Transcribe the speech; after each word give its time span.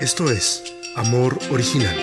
Esto 0.00 0.30
es 0.30 0.64
Amor 0.96 1.38
Original. 1.52 1.94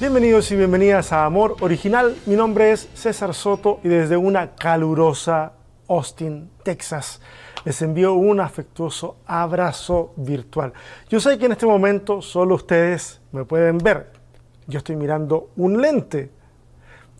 Bienvenidos 0.00 0.50
y 0.50 0.56
bienvenidas 0.56 1.12
a 1.12 1.26
Amor 1.26 1.58
Original. 1.60 2.16
Mi 2.24 2.36
nombre 2.36 2.72
es 2.72 2.88
César 2.94 3.34
Soto 3.34 3.80
y 3.84 3.88
desde 3.88 4.16
una 4.16 4.54
calurosa 4.54 5.52
Austin, 5.86 6.50
Texas, 6.62 7.20
les 7.66 7.82
envío 7.82 8.14
un 8.14 8.40
afectuoso 8.40 9.18
abrazo 9.26 10.14
virtual. 10.16 10.72
Yo 11.10 11.20
sé 11.20 11.36
que 11.36 11.44
en 11.44 11.52
este 11.52 11.66
momento 11.66 12.22
solo 12.22 12.54
ustedes 12.54 13.20
me 13.32 13.44
pueden 13.44 13.76
ver. 13.76 14.10
Yo 14.66 14.78
estoy 14.78 14.96
mirando 14.96 15.50
un 15.56 15.82
lente, 15.82 16.30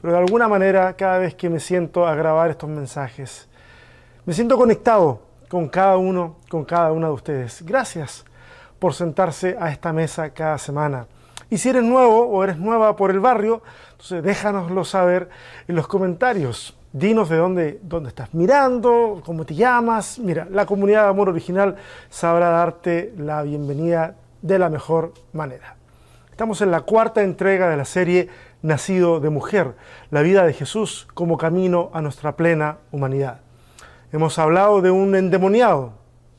pero 0.01 0.15
de 0.15 0.21
alguna 0.21 0.49
manera 0.49 0.97
cada 0.97 1.19
vez 1.19 1.35
que 1.35 1.51
me 1.51 1.61
siento 1.61 2.07
a 2.07 2.15
grabar 2.15 2.49
estos 2.49 2.71
mensajes, 2.71 3.47
me 4.25 4.33
siento 4.33 4.57
conectado 4.57 5.21
con 5.49 5.69
cada 5.69 5.99
uno, 5.99 6.37
con 6.49 6.65
cada 6.65 6.93
una 6.93 7.09
de 7.09 7.13
ustedes. 7.13 7.63
Gracias 7.63 8.25
por 8.79 8.95
sentarse 8.95 9.57
a 9.61 9.71
esta 9.71 9.93
mesa 9.93 10.31
cada 10.31 10.59
semana. 10.59 11.07
Y 11.49 11.59
si 11.59 11.69
eres 11.69 11.85
nuevo 11.85 12.27
o 12.27 12.43
eres 12.43 12.59
nueva 12.59 12.97
por 12.97 13.11
el 13.11 13.21
barrio, 13.21 13.63
entonces 13.93 14.23
déjanoslo 14.23 14.85
saber 14.85 15.29
en 15.69 15.77
los 15.77 15.87
comentarios. 15.87 16.77
Dinos 16.93 17.29
de 17.29 17.37
dónde, 17.37 17.81
dónde 17.83 18.09
estás 18.09 18.33
mirando, 18.35 19.23
cómo 19.25 19.45
te 19.45 19.55
llamas. 19.55 20.19
Mira, 20.19 20.49
la 20.51 20.67
comunidad 20.67 21.05
de 21.05 21.11
Amor 21.11 21.29
Original 21.29 21.77
sabrá 22.09 22.49
darte 22.51 23.13
la 23.19 23.43
bienvenida 23.43 24.15
de 24.43 24.59
la 24.59 24.71
mejor 24.71 25.13
manera. 25.33 25.77
Estamos 26.31 26.61
en 26.63 26.71
la 26.71 26.83
cuarta 26.83 27.23
entrega 27.23 27.69
de 27.69 27.77
la 27.77 27.85
serie 27.85 28.29
Nacido 28.63 29.21
de 29.21 29.31
Mujer, 29.31 29.75
la 30.11 30.23
vida 30.23 30.45
de 30.45 30.53
Jesús 30.53 31.07
como 31.15 31.39
camino 31.39 31.91
a 31.93 32.03
nuestra 32.03 32.37
plena 32.37 32.79
humanidad. 32.91 33.41
Hemos 34.13 34.39
hablado 34.39 34.81
de 34.81 34.91
un 34.91 35.15
endemoniado, 35.15 35.93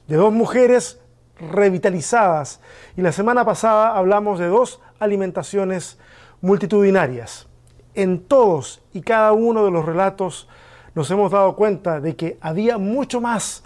de 0.08 0.18
dos 0.18 0.34
mujeres 0.34 1.00
revitalizadas. 1.40 2.60
Y 2.96 3.02
la 3.02 3.12
semana 3.12 3.46
pasada 3.46 3.96
hablamos 3.96 4.40
de 4.40 4.48
dos 4.48 4.82
alimentaciones 5.00 5.98
multitudinarias. 6.42 7.48
En 7.94 8.20
todos 8.20 8.82
y 8.94 9.02
cada 9.02 9.32
uno 9.34 9.66
de 9.66 9.72
los 9.72 9.86
relatos 9.86 10.48
nos 10.94 11.10
hemos 11.12 11.32
dado 11.32 11.56
cuenta 11.56 12.00
de 12.00 12.16
que 12.16 12.38
había 12.42 12.78
mucho 12.78 13.22
más 13.22 13.64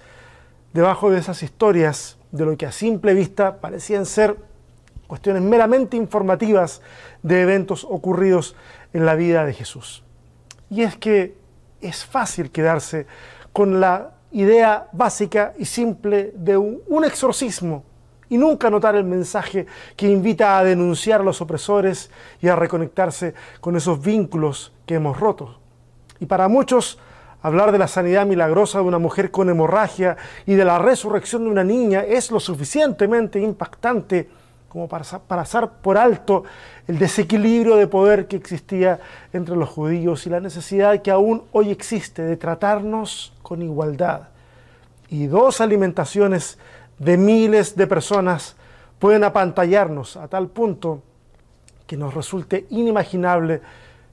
debajo 0.73 1.09
de 1.09 1.19
esas 1.19 1.43
historias 1.43 2.17
de 2.31 2.45
lo 2.45 2.57
que 2.57 2.65
a 2.65 2.71
simple 2.71 3.13
vista 3.13 3.59
parecían 3.59 4.05
ser 4.05 4.37
cuestiones 5.07 5.41
meramente 5.41 5.97
informativas 5.97 6.81
de 7.21 7.41
eventos 7.41 7.83
ocurridos 7.83 8.55
en 8.93 9.05
la 9.05 9.15
vida 9.15 9.45
de 9.45 9.53
Jesús. 9.53 10.03
Y 10.69 10.83
es 10.83 10.95
que 10.95 11.35
es 11.81 12.05
fácil 12.05 12.51
quedarse 12.51 13.07
con 13.51 13.81
la 13.81 14.11
idea 14.31 14.87
básica 14.91 15.53
y 15.57 15.65
simple 15.65 16.33
de 16.35 16.57
un, 16.57 17.03
exorcismo 17.05 17.83
y 18.29 18.37
nunca 18.37 18.69
notar 18.69 18.95
el 18.95 19.03
mensaje 19.03 19.65
que 19.95 20.07
invita 20.07 20.57
a 20.57 20.63
denunciar 20.63 21.21
a 21.21 21.23
los 21.23 21.41
opresores 21.41 22.09
y 22.41 22.47
a 22.47 22.55
reconectarse 22.55 23.33
con 23.59 23.75
esos 23.75 24.01
vínculos 24.01 24.71
que 24.85 24.95
hemos 24.95 25.19
roto. 25.19 25.59
Y 26.19 26.25
para 26.27 26.47
muchos, 26.47 26.97
hablar 27.41 27.71
de 27.71 27.79
la 27.79 27.87
sanidad 27.87 28.25
milagrosa 28.25 28.79
de 28.79 28.85
una 28.85 28.99
mujer 28.99 29.31
con 29.31 29.49
hemorragia 29.49 30.15
y 30.45 30.53
de 30.53 30.63
la 30.63 30.79
resurrección 30.79 31.43
de 31.43 31.49
una 31.49 31.63
niña 31.63 32.01
es 32.01 32.31
lo 32.31 32.39
suficientemente 32.39 33.39
impactante 33.39 34.29
como 34.69 34.87
para 34.87 35.03
pasar 35.27 35.81
por 35.81 35.97
alto 35.97 36.45
el 36.87 36.97
desequilibrio 36.97 37.75
de 37.75 37.87
poder 37.87 38.27
que 38.27 38.37
existía 38.37 39.01
entre 39.33 39.57
los 39.57 39.67
judíos 39.67 40.25
y 40.25 40.29
la 40.29 40.39
necesidad 40.39 41.01
que 41.01 41.11
aún 41.11 41.43
hoy 41.51 41.71
existe 41.71 42.21
de 42.21 42.37
tratarnos 42.37 43.33
con 43.51 43.61
igualdad. 43.61 44.29
Y 45.09 45.27
dos 45.27 45.59
alimentaciones 45.59 46.57
de 46.99 47.17
miles 47.17 47.75
de 47.75 47.85
personas 47.85 48.55
pueden 48.97 49.25
apantallarnos 49.25 50.15
a 50.15 50.29
tal 50.29 50.47
punto 50.47 51.03
que 51.85 51.97
nos 51.97 52.13
resulte 52.13 52.65
inimaginable 52.69 53.61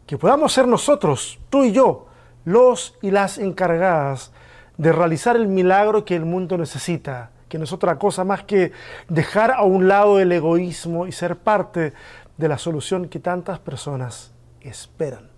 que 0.09 0.19
podamos 0.19 0.53
ser 0.53 0.67
nosotros, 0.67 1.39
tú 1.51 1.63
y 1.63 1.71
yo, 1.71 2.09
los 2.45 2.99
y 3.01 3.13
las 3.13 3.39
encargadas 3.39 4.33
de 4.77 4.91
realizar 4.91 5.37
el 5.37 5.47
milagro 5.47 6.05
que 6.05 6.17
el 6.17 6.25
mundo 6.25 6.59
necesita 6.59 7.31
que 7.49 7.59
no 7.59 7.65
es 7.65 7.73
otra 7.73 7.97
cosa 7.97 8.25
más 8.25 8.43
que 8.43 8.73
dejar 9.09 9.53
a 9.53 9.63
un 9.63 9.87
lado 9.87 10.19
el 10.19 10.33
egoísmo 10.33 11.07
y 11.07 11.13
ser 11.13 11.37
parte 11.37 11.93
de 12.37 12.49
la 12.49 12.59
solución 12.59 13.07
que 13.07 13.21
tantas 13.21 13.61
personas 13.61 14.33
esperan. 14.63 15.31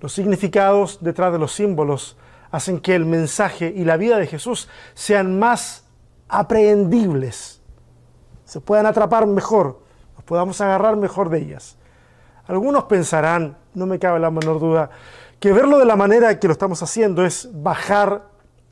Los 0.00 0.14
significados 0.14 0.96
detrás 1.02 1.30
de 1.30 1.38
los 1.38 1.52
símbolos 1.52 2.16
hacen 2.50 2.80
que 2.80 2.94
el 2.94 3.04
mensaje 3.04 3.72
y 3.74 3.84
la 3.84 3.96
vida 3.96 4.18
de 4.18 4.26
Jesús 4.26 4.68
sean 4.94 5.38
más 5.38 5.84
aprehendibles, 6.28 7.60
se 8.44 8.60
puedan 8.60 8.86
atrapar 8.86 9.26
mejor, 9.26 9.80
nos 10.14 10.24
podamos 10.24 10.60
agarrar 10.60 10.96
mejor 10.96 11.30
de 11.30 11.38
ellas. 11.38 11.76
Algunos 12.46 12.84
pensarán, 12.84 13.56
no 13.74 13.86
me 13.86 13.98
cabe 13.98 14.20
la 14.20 14.30
menor 14.30 14.60
duda, 14.60 14.90
que 15.40 15.52
verlo 15.52 15.78
de 15.78 15.84
la 15.84 15.96
manera 15.96 16.38
que 16.38 16.46
lo 16.46 16.52
estamos 16.52 16.82
haciendo 16.82 17.24
es 17.24 17.48
bajar 17.52 18.22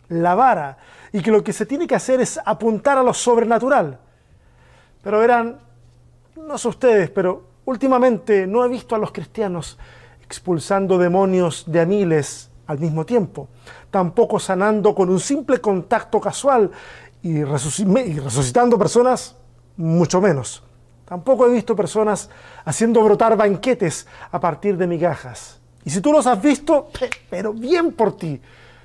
la 0.09 0.35
vara 0.35 0.79
y 1.13 1.23
que 1.23 1.31
lo 1.31 1.43
que 1.43 1.53
se 1.53 1.67
tiene 1.67 1.87
que 1.87 1.95
hacer 1.95 2.21
es 2.21 2.41
apuntar 2.45 2.99
a 2.99 3.03
lo 3.03 3.13
sobrenatural. 3.13 3.99
Pero 5.03 5.19
verán, 5.19 5.61
no 6.37 6.57
sé 6.57 6.69
ustedes, 6.69 7.11
pero 7.11 7.45
últimamente 7.65 8.47
no 8.47 8.65
he 8.65 8.69
visto 8.69 8.95
a 8.95 8.99
los 8.99 9.13
cristianos 9.13 9.79
expulsando 10.23 10.99
demonios 10.99 11.65
de 11.67 11.81
a 11.81 11.87
miles 11.87 12.51
al 12.67 12.79
mismo 12.79 13.05
tiempo, 13.05 13.49
tampoco 13.91 14.39
sanando 14.39 14.95
con 14.95 15.11
un 15.11 15.21
simple 15.21 15.61
contacto 15.61 16.21
casual 16.21 16.71
y, 17.23 17.43
resucitando 17.45 18.79
personas, 18.79 19.37
mucho 19.77 20.21
menos. 20.21 20.63
Tampoco 21.05 21.47
he 21.47 21.51
visto 21.51 21.77
personas 21.77 22.31
haciendo 22.65 23.03
brotar 23.03 23.37
banquetes 23.37 24.07
a 24.31 24.41
partir 24.41 24.77
de 24.77 24.87
migajas. 24.87 25.61
Y 25.85 25.91
si 25.91 26.01
tú 26.01 26.13
los 26.13 26.27
has 26.27 26.41
visto, 26.41 26.89
pero 27.29 27.53
bien 27.53 27.93
por 27.93 28.17
ti, 28.17 28.41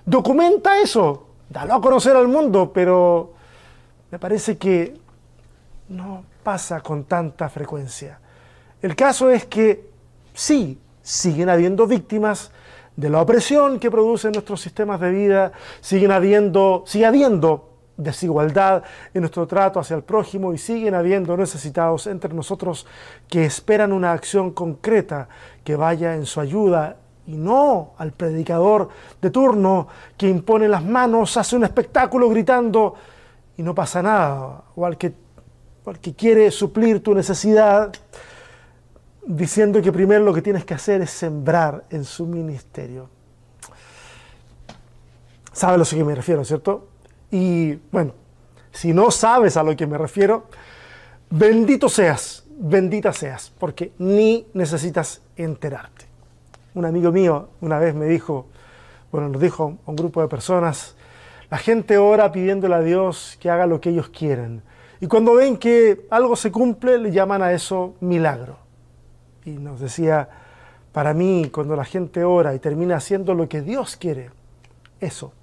documenta 0.06 0.78
eso, 0.80 1.28
dalo 1.50 1.76
a 1.76 1.82
conocer 1.82 2.16
al 2.16 2.28
mundo, 2.28 2.72
pero 2.74 3.34
me 4.12 4.20
parece 4.20 4.58
que 4.58 4.98
no 5.88 6.24
pasa 6.44 6.82
con 6.82 7.06
tanta 7.06 7.48
frecuencia. 7.50 8.20
El 8.82 8.96
caso 8.96 9.30
es 9.30 9.46
que 9.46 9.90
sí, 10.34 10.80
siguen 11.02 11.50
habiendo 11.50 11.88
víctimas 11.88 12.52
de 13.00 13.10
la 13.10 13.22
opresión 13.22 13.80
que 13.80 13.90
producen 13.90 14.34
nuestros 14.34 14.60
sistemas 14.60 15.00
de 15.00 15.10
vida, 15.12 15.54
siguen 15.80 16.12
habiendo, 16.12 16.84
sigue 16.86 17.06
habiendo 17.06 17.70
desigualdad 17.96 18.84
en 19.14 19.22
nuestro 19.22 19.48
trato 19.48 19.80
hacia 19.80 19.96
el 19.96 20.04
prójimo 20.04 20.54
y 20.54 20.58
siguen 20.58 20.96
habiendo 20.96 21.38
necesitados 21.38 22.08
entre 22.08 22.34
nosotros 22.34 22.86
que 23.30 23.46
esperan 23.46 23.94
una 23.94 24.12
acción 24.12 24.52
concreta 24.52 25.30
que 25.64 25.78
vaya 25.78 26.14
en 26.14 26.26
su 26.26 26.42
ayuda 26.42 26.98
y 27.26 27.38
no 27.38 27.94
al 27.98 28.12
predicador 28.12 28.90
de 29.22 29.30
turno 29.30 29.88
que 30.18 30.28
impone 30.28 30.68
las 30.68 30.84
manos, 30.84 31.38
hace 31.38 31.56
un 31.56 31.64
espectáculo 31.64 32.28
gritando 32.30 32.96
y 33.56 33.64
no 33.64 33.74
pasa 33.74 34.02
nada, 34.02 34.64
o 34.76 34.86
al 34.86 34.98
que, 34.98 35.14
al 35.86 36.00
que 36.00 36.14
quiere 36.16 36.52
suplir 36.52 37.02
tu 37.02 37.14
necesidad 37.14 37.94
diciendo 39.30 39.82
que 39.82 39.92
primero 39.92 40.26
lo 40.26 40.34
que 40.34 40.42
tienes 40.42 40.66
que 40.66 40.74
hacer 40.74 41.02
es 41.02 41.12
sembrar 41.12 41.86
en 41.90 42.04
su 42.04 42.26
ministerio. 42.26 43.10
¿Sabe 45.52 45.76
a 45.76 45.78
lo 45.78 45.86
que 45.86 46.04
me 46.04 46.16
refiero, 46.16 46.44
cierto? 46.44 46.90
Y 47.32 47.76
bueno, 47.92 48.14
si 48.72 48.94
no 48.94 49.12
sabes 49.12 49.56
a 49.56 49.64
lo 49.64 49.76
que 49.76 49.88
me 49.88 49.98
refiero, 49.98 50.46
bendito 51.30 51.90
seas, 51.90 52.44
bendita 52.58 53.14
seas, 53.14 53.54
porque 53.58 53.94
ni 54.00 54.48
necesitas 54.54 55.22
enterarte 55.36 56.10
un 56.80 56.86
amigo 56.86 57.12
mío 57.12 57.50
una 57.62 57.80
vez 57.80 57.94
me 57.94 58.06
dijo, 58.06 58.48
bueno, 59.12 59.30
nos 59.30 59.42
dijo 59.42 59.78
a 59.86 59.90
un 59.90 59.96
grupo 59.96 60.22
de 60.22 60.28
personas, 60.28 60.96
la 61.50 61.58
gente 61.58 61.98
ora 61.98 62.32
pidiéndole 62.32 62.76
a 62.76 62.82
Dios 62.82 63.38
que 63.40 63.50
haga 63.50 63.66
lo 63.66 63.82
que 63.82 63.90
ellos 63.90 64.10
quieren. 64.10 64.62
Y 65.02 65.08
cuando 65.08 65.34
ven 65.34 65.58
que 65.58 66.06
algo 66.10 66.36
se 66.36 66.52
cumple, 66.52 66.98
le 66.98 67.12
llaman 67.12 67.42
a 67.42 67.54
eso 67.54 67.96
milagro. 68.02 68.58
Y 69.46 69.52
nos 69.52 69.80
decía, 69.80 70.30
para 70.92 71.14
mí, 71.14 71.50
cuando 71.52 71.76
la 71.76 71.86
gente 71.86 72.24
ora 72.24 72.54
y 72.56 72.60
termina 72.60 72.98
haciendo 72.98 73.34
lo 73.34 73.48
que 73.48 73.62
Dios 73.62 73.96
quiere, 73.96 74.32
eso 75.00 75.34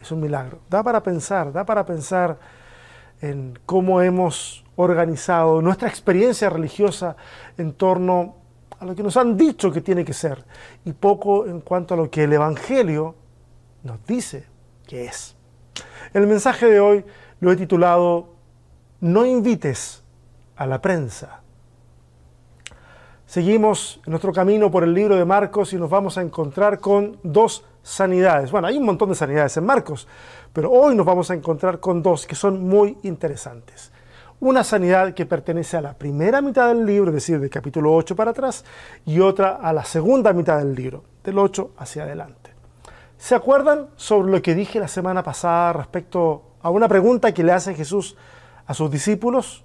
es 0.00 0.10
un 0.10 0.20
milagro. 0.20 0.58
Da 0.68 0.82
para 0.82 1.02
pensar, 1.02 1.52
da 1.52 1.64
para 1.64 1.84
pensar 1.84 2.38
en 3.20 3.58
cómo 3.66 4.02
hemos 4.02 4.64
organizado 4.76 5.62
nuestra 5.62 5.88
experiencia 5.88 6.50
religiosa 6.50 7.16
en 7.56 7.72
torno 7.72 8.36
a 8.78 8.84
lo 8.84 8.96
que 8.96 9.02
nos 9.02 9.16
han 9.16 9.36
dicho 9.36 9.70
que 9.70 9.80
tiene 9.80 10.04
que 10.04 10.12
ser 10.12 10.44
y 10.84 10.92
poco 10.92 11.46
en 11.46 11.60
cuanto 11.60 11.94
a 11.94 11.96
lo 11.96 12.10
que 12.10 12.24
el 12.24 12.32
Evangelio 12.32 13.14
nos 13.84 14.04
dice 14.06 14.46
que 14.86 15.04
es. 15.04 15.36
El 16.12 16.26
mensaje 16.26 16.66
de 16.66 16.80
hoy 16.80 17.04
lo 17.40 17.52
he 17.52 17.56
titulado 17.56 18.34
No 19.00 19.24
invites 19.24 20.02
a 20.56 20.66
la 20.66 20.80
prensa. 20.80 21.41
Seguimos 23.32 23.98
nuestro 24.04 24.30
camino 24.30 24.70
por 24.70 24.84
el 24.84 24.92
libro 24.92 25.16
de 25.16 25.24
Marcos 25.24 25.72
y 25.72 25.76
nos 25.76 25.88
vamos 25.88 26.18
a 26.18 26.20
encontrar 26.20 26.80
con 26.80 27.16
dos 27.22 27.64
sanidades. 27.82 28.50
Bueno, 28.50 28.66
hay 28.66 28.76
un 28.76 28.84
montón 28.84 29.08
de 29.08 29.14
sanidades 29.14 29.56
en 29.56 29.64
Marcos, 29.64 30.06
pero 30.52 30.70
hoy 30.70 30.94
nos 30.94 31.06
vamos 31.06 31.30
a 31.30 31.34
encontrar 31.34 31.80
con 31.80 32.02
dos 32.02 32.26
que 32.26 32.34
son 32.34 32.68
muy 32.68 32.98
interesantes. 33.04 33.90
Una 34.38 34.62
sanidad 34.62 35.14
que 35.14 35.24
pertenece 35.24 35.78
a 35.78 35.80
la 35.80 35.94
primera 35.94 36.42
mitad 36.42 36.68
del 36.68 36.84
libro, 36.84 37.08
es 37.08 37.14
decir, 37.14 37.40
del 37.40 37.48
capítulo 37.48 37.94
8 37.94 38.14
para 38.14 38.32
atrás, 38.32 38.66
y 39.06 39.20
otra 39.20 39.52
a 39.62 39.72
la 39.72 39.86
segunda 39.86 40.34
mitad 40.34 40.58
del 40.58 40.74
libro, 40.74 41.02
del 41.24 41.38
8 41.38 41.70
hacia 41.78 42.02
adelante. 42.02 42.50
¿Se 43.16 43.34
acuerdan 43.34 43.86
sobre 43.96 44.30
lo 44.30 44.42
que 44.42 44.54
dije 44.54 44.78
la 44.78 44.88
semana 44.88 45.22
pasada 45.22 45.72
respecto 45.72 46.42
a 46.60 46.68
una 46.68 46.86
pregunta 46.86 47.32
que 47.32 47.42
le 47.42 47.52
hace 47.52 47.72
Jesús 47.72 48.14
a 48.66 48.74
sus 48.74 48.90
discípulos? 48.90 49.64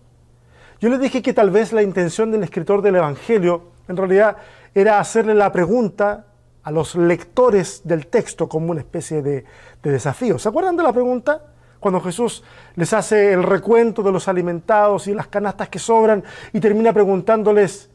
Yo 0.79 0.89
les 0.89 0.99
dije 0.99 1.21
que 1.21 1.33
tal 1.33 1.49
vez 1.49 1.73
la 1.73 1.81
intención 1.81 2.31
del 2.31 2.43
escritor 2.43 2.81
del 2.81 2.97
Evangelio 2.97 3.63
en 3.87 3.97
realidad 3.97 4.37
era 4.75 4.99
hacerle 4.99 5.33
la 5.33 5.51
pregunta 5.51 6.25
a 6.61 6.71
los 6.71 6.95
lectores 6.95 7.81
del 7.83 8.07
texto 8.07 8.47
como 8.47 8.71
una 8.71 8.81
especie 8.81 9.21
de, 9.21 9.45
de 9.81 9.91
desafío. 9.91 10.37
¿Se 10.37 10.49
acuerdan 10.49 10.77
de 10.77 10.83
la 10.83 10.93
pregunta? 10.93 11.41
Cuando 11.79 12.01
Jesús 12.01 12.43
les 12.75 12.93
hace 12.93 13.33
el 13.33 13.43
recuento 13.43 14.03
de 14.03 14.11
los 14.11 14.27
alimentados 14.27 15.07
y 15.07 15.13
las 15.13 15.27
canastas 15.27 15.69
que 15.69 15.79
sobran 15.79 16.23
y 16.53 16.59
termina 16.59 16.93
preguntándoles, 16.93 17.89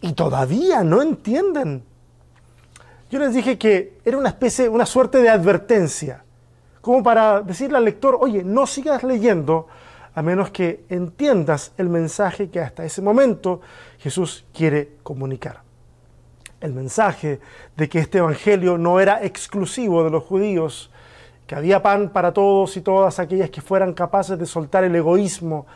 ¿y 0.00 0.12
todavía 0.12 0.82
no 0.82 1.00
entienden? 1.00 1.84
Yo 3.10 3.18
les 3.18 3.32
dije 3.32 3.56
que 3.56 3.98
era 4.04 4.18
una 4.18 4.30
especie, 4.30 4.68
una 4.68 4.84
suerte 4.84 5.18
de 5.18 5.28
advertencia, 5.28 6.24
como 6.80 7.02
para 7.02 7.40
decirle 7.40 7.78
al 7.78 7.84
lector, 7.84 8.18
oye, 8.20 8.42
no 8.42 8.66
sigas 8.66 9.04
leyendo 9.04 9.68
a 10.16 10.22
menos 10.22 10.50
que 10.50 10.82
entiendas 10.88 11.72
el 11.76 11.90
mensaje 11.90 12.48
que 12.48 12.58
hasta 12.58 12.86
ese 12.86 13.02
momento 13.02 13.60
Jesús 13.98 14.46
quiere 14.52 14.96
comunicar. 15.02 15.60
El 16.58 16.72
mensaje 16.72 17.38
de 17.76 17.88
que 17.90 17.98
este 17.98 18.18
Evangelio 18.18 18.78
no 18.78 18.98
era 18.98 19.22
exclusivo 19.22 20.02
de 20.02 20.10
los 20.10 20.24
judíos, 20.24 20.90
que 21.46 21.54
había 21.54 21.82
pan 21.82 22.08
para 22.08 22.32
todos 22.32 22.78
y 22.78 22.80
todas 22.80 23.18
aquellas 23.18 23.50
que 23.50 23.60
fueran 23.60 23.92
capaces 23.92 24.38
de 24.38 24.46
soltar 24.46 24.84
el 24.84 24.96
egoísmo 24.96 25.66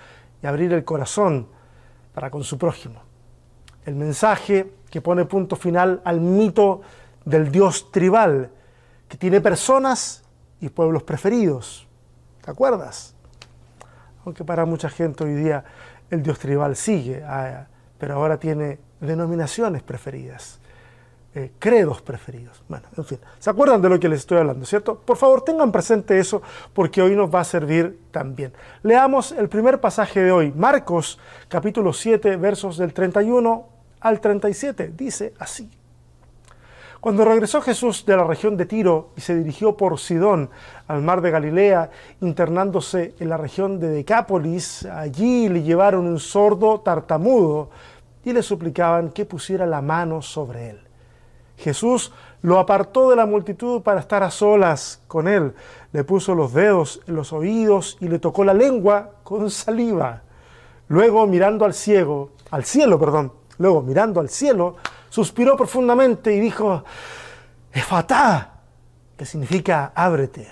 y 0.43 0.47
abrir 0.47 0.73
el 0.73 0.85
corazón 0.85 1.47
para 2.15 2.31
con 2.31 2.43
su 2.43 2.57
prójimo. 2.57 3.03
El 3.85 3.95
mensaje 3.95 4.73
que 4.89 5.03
pone 5.03 5.27
punto 5.27 5.55
final 5.55 6.01
al 6.03 6.23
mito 6.23 6.81
del 7.27 7.53
Dios 7.53 7.93
tribal, 7.93 8.51
que 9.07 9.19
tiene 9.19 9.43
personas 9.43 10.25
y 10.63 10.71
pueblos 10.71 11.03
preferidos. 11.03 11.87
¿Te 12.41 12.51
acuerdas? 12.51 13.15
Aunque 14.25 14.45
para 14.45 14.65
mucha 14.65 14.89
gente 14.91 15.25
hoy 15.25 15.35
día 15.35 15.65
el 16.11 16.23
Dios 16.23 16.39
tribal 16.39 16.77
sigue, 16.77 17.23
ah, 17.25 17.67
pero 17.99 18.15
ahora 18.15 18.39
tiene 18.39 18.79
denominaciones 19.01 19.83
preferidas, 19.83 20.59
eh, 21.35 21.53
credos 21.59 22.03
preferidos. 22.03 22.63
Bueno, 22.69 22.87
en 22.97 23.05
fin, 23.05 23.19
¿se 23.39 23.51
acuerdan 23.51 23.81
de 23.81 23.89
lo 23.89 24.01
que 24.01 24.09
les 24.09 24.21
estoy 24.21 24.39
hablando, 24.39 24.67
cierto? 24.67 24.99
Por 24.99 25.17
favor, 25.17 25.43
tengan 25.43 25.71
presente 25.71 26.19
eso 26.19 26.43
porque 26.73 27.01
hoy 27.01 27.15
nos 27.15 27.33
va 27.33 27.41
a 27.41 27.45
servir 27.45 27.99
también. 28.11 28.53
Leamos 28.83 29.33
el 29.33 29.49
primer 29.49 29.81
pasaje 29.81 30.21
de 30.21 30.33
hoy, 30.33 30.53
Marcos 30.53 31.19
capítulo 31.49 31.93
7, 31.93 32.37
versos 32.37 32.77
del 32.79 32.93
31 32.93 33.67
al 34.01 34.21
37. 34.21 34.93
Dice 34.97 35.35
así. 35.39 35.71
Cuando 37.01 37.25
regresó 37.25 37.63
Jesús 37.63 38.05
de 38.05 38.15
la 38.15 38.25
región 38.25 38.59
de 38.59 38.67
Tiro 38.67 39.09
y 39.17 39.23
se 39.23 39.35
dirigió 39.35 39.75
por 39.75 39.99
Sidón 39.99 40.51
al 40.87 41.01
mar 41.01 41.23
de 41.23 41.31
Galilea, 41.31 41.91
internándose 42.21 43.15
en 43.19 43.31
la 43.31 43.39
región 43.39 43.81
de 43.81 43.89
Decápolis, 43.89 44.85
allí 44.85 45.49
le 45.49 45.63
llevaron 45.63 46.07
un 46.07 46.21
sordo 46.21 46.81
tartamudo 46.81 47.71
y 48.23 48.35
le 48.35 48.43
suplicaban 48.43 49.13
que 49.13 49.25
pusiera 49.25 49.65
la 49.65 49.81
mano 49.81 50.21
sobre 50.21 50.71
él. 50.71 50.81
Jesús 51.57 52.13
lo 52.43 52.59
apartó 52.59 53.09
de 53.09 53.17
la 53.17 53.25
multitud 53.25 53.81
para 53.81 54.01
estar 54.01 54.23
a 54.23 54.31
solas 54.31 55.01
con 55.07 55.27
él. 55.27 55.55
Le 55.93 56.05
puso 56.05 56.35
los 56.35 56.53
dedos 56.53 57.01
en 57.07 57.15
los 57.15 57.33
oídos 57.33 57.97
y 58.01 58.09
le 58.09 58.19
tocó 58.19 58.45
la 58.45 58.53
lengua 58.53 59.13
con 59.25 59.51
saliva. 59.51 60.21
Luego 60.89 61.27
mirando 61.27 61.65
al 61.65 61.73
ciego, 61.73 62.33
al 62.51 62.67
cielo, 62.67 62.99
perdón, 62.99 63.33
luego 63.57 63.81
mirando 63.81 64.21
al 64.21 64.29
cielo, 64.29 64.77
suspiró 65.11 65.57
profundamente 65.57 66.35
y 66.35 66.41
dijo, 66.41 66.83
Efatá, 67.73 68.61
que 69.17 69.27
significa 69.27 69.93
ábrete. 69.95 70.51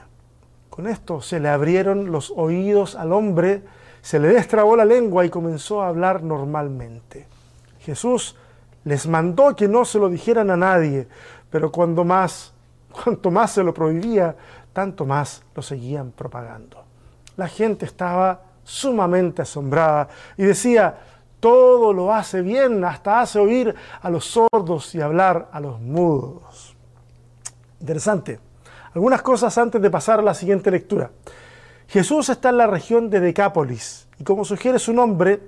Con 0.69 0.87
esto 0.87 1.23
se 1.23 1.41
le 1.41 1.49
abrieron 1.49 2.13
los 2.13 2.31
oídos 2.37 2.95
al 2.95 3.13
hombre, 3.13 3.63
se 4.03 4.19
le 4.19 4.29
destrabó 4.29 4.77
la 4.77 4.85
lengua 4.85 5.25
y 5.25 5.31
comenzó 5.31 5.83
a 5.83 5.89
hablar 5.89 6.23
normalmente. 6.23 7.27
Jesús 7.81 8.37
les 8.85 9.07
mandó 9.07 9.57
que 9.57 9.69
no 9.69 9.85
se 9.85 9.99
lo 9.99 10.09
dijeran 10.09 10.51
a 10.51 10.57
nadie, 10.57 11.09
pero 11.51 11.73
cuando 11.73 12.05
más, 12.05 12.53
cuanto 12.93 13.31
más 13.31 13.53
se 13.53 13.65
lo 13.65 13.73
prohibía, 13.73 14.37
tanto 14.73 15.07
más 15.07 15.43
lo 15.55 15.63
seguían 15.63 16.13
propagando. 16.13 16.85
La 17.37 17.49
gente 17.49 17.87
estaba 17.87 18.43
sumamente 18.63 19.43
asombrada 19.43 20.09
y 20.37 20.45
decía, 20.45 20.99
todo 21.41 21.93
lo 21.93 22.13
hace 22.13 22.43
bien, 22.43 22.85
hasta 22.85 23.21
hace 23.21 23.39
oír 23.39 23.75
a 24.01 24.11
los 24.11 24.25
sordos 24.25 24.95
y 24.95 25.01
hablar 25.01 25.49
a 25.53 25.61
los 25.61 25.81
mudos. 25.81 26.77
Interesante. 27.81 28.41
Algunas 28.95 29.23
cosas 29.23 29.57
antes 29.59 29.81
de 29.81 29.91
pasar 29.91 30.19
a 30.19 30.23
la 30.23 30.35
siguiente 30.35 30.71
lectura. 30.71 31.11
Jesús 31.87 32.29
está 32.29 32.51
en 32.51 32.59
la 32.59 32.67
región 32.67 33.09
de 33.11 33.21
Decápolis 33.21 34.09
y 34.19 34.25
como 34.25 34.45
sugiere 34.45 34.79
su 34.79 34.93
nombre, 34.93 35.41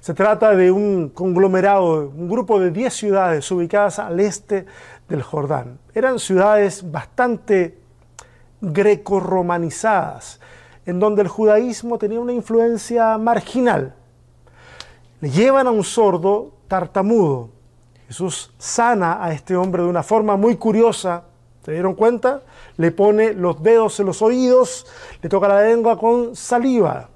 se 0.00 0.14
trata 0.14 0.54
de 0.54 0.70
un 0.70 1.10
conglomerado, 1.10 2.08
un 2.08 2.28
grupo 2.28 2.60
de 2.60 2.70
10 2.70 2.94
ciudades 2.94 3.50
ubicadas 3.50 3.98
al 3.98 4.20
este 4.20 4.66
del 5.08 5.22
Jordán. 5.22 5.78
Eran 5.94 6.18
ciudades 6.18 6.90
bastante 6.90 7.78
greco-romanizadas, 8.60 10.40
en 10.86 11.00
donde 11.00 11.22
el 11.22 11.28
judaísmo 11.28 11.98
tenía 11.98 12.20
una 12.20 12.32
influencia 12.32 13.18
marginal 13.18 13.94
le 15.26 15.32
llevan 15.32 15.66
a 15.66 15.72
un 15.72 15.82
sordo 15.82 16.52
tartamudo. 16.68 17.50
Jesús 18.06 18.52
sana 18.58 19.24
a 19.24 19.32
este 19.32 19.56
hombre 19.56 19.82
de 19.82 19.88
una 19.88 20.04
forma 20.04 20.36
muy 20.36 20.54
curiosa. 20.54 21.24
¿Se 21.64 21.72
dieron 21.72 21.94
cuenta? 21.94 22.42
Le 22.76 22.92
pone 22.92 23.32
los 23.32 23.60
dedos 23.60 23.98
en 23.98 24.06
los 24.06 24.22
oídos, 24.22 24.86
le 25.20 25.28
toca 25.28 25.48
la 25.48 25.62
lengua 25.62 25.98
con 25.98 26.36
saliva. 26.36 27.08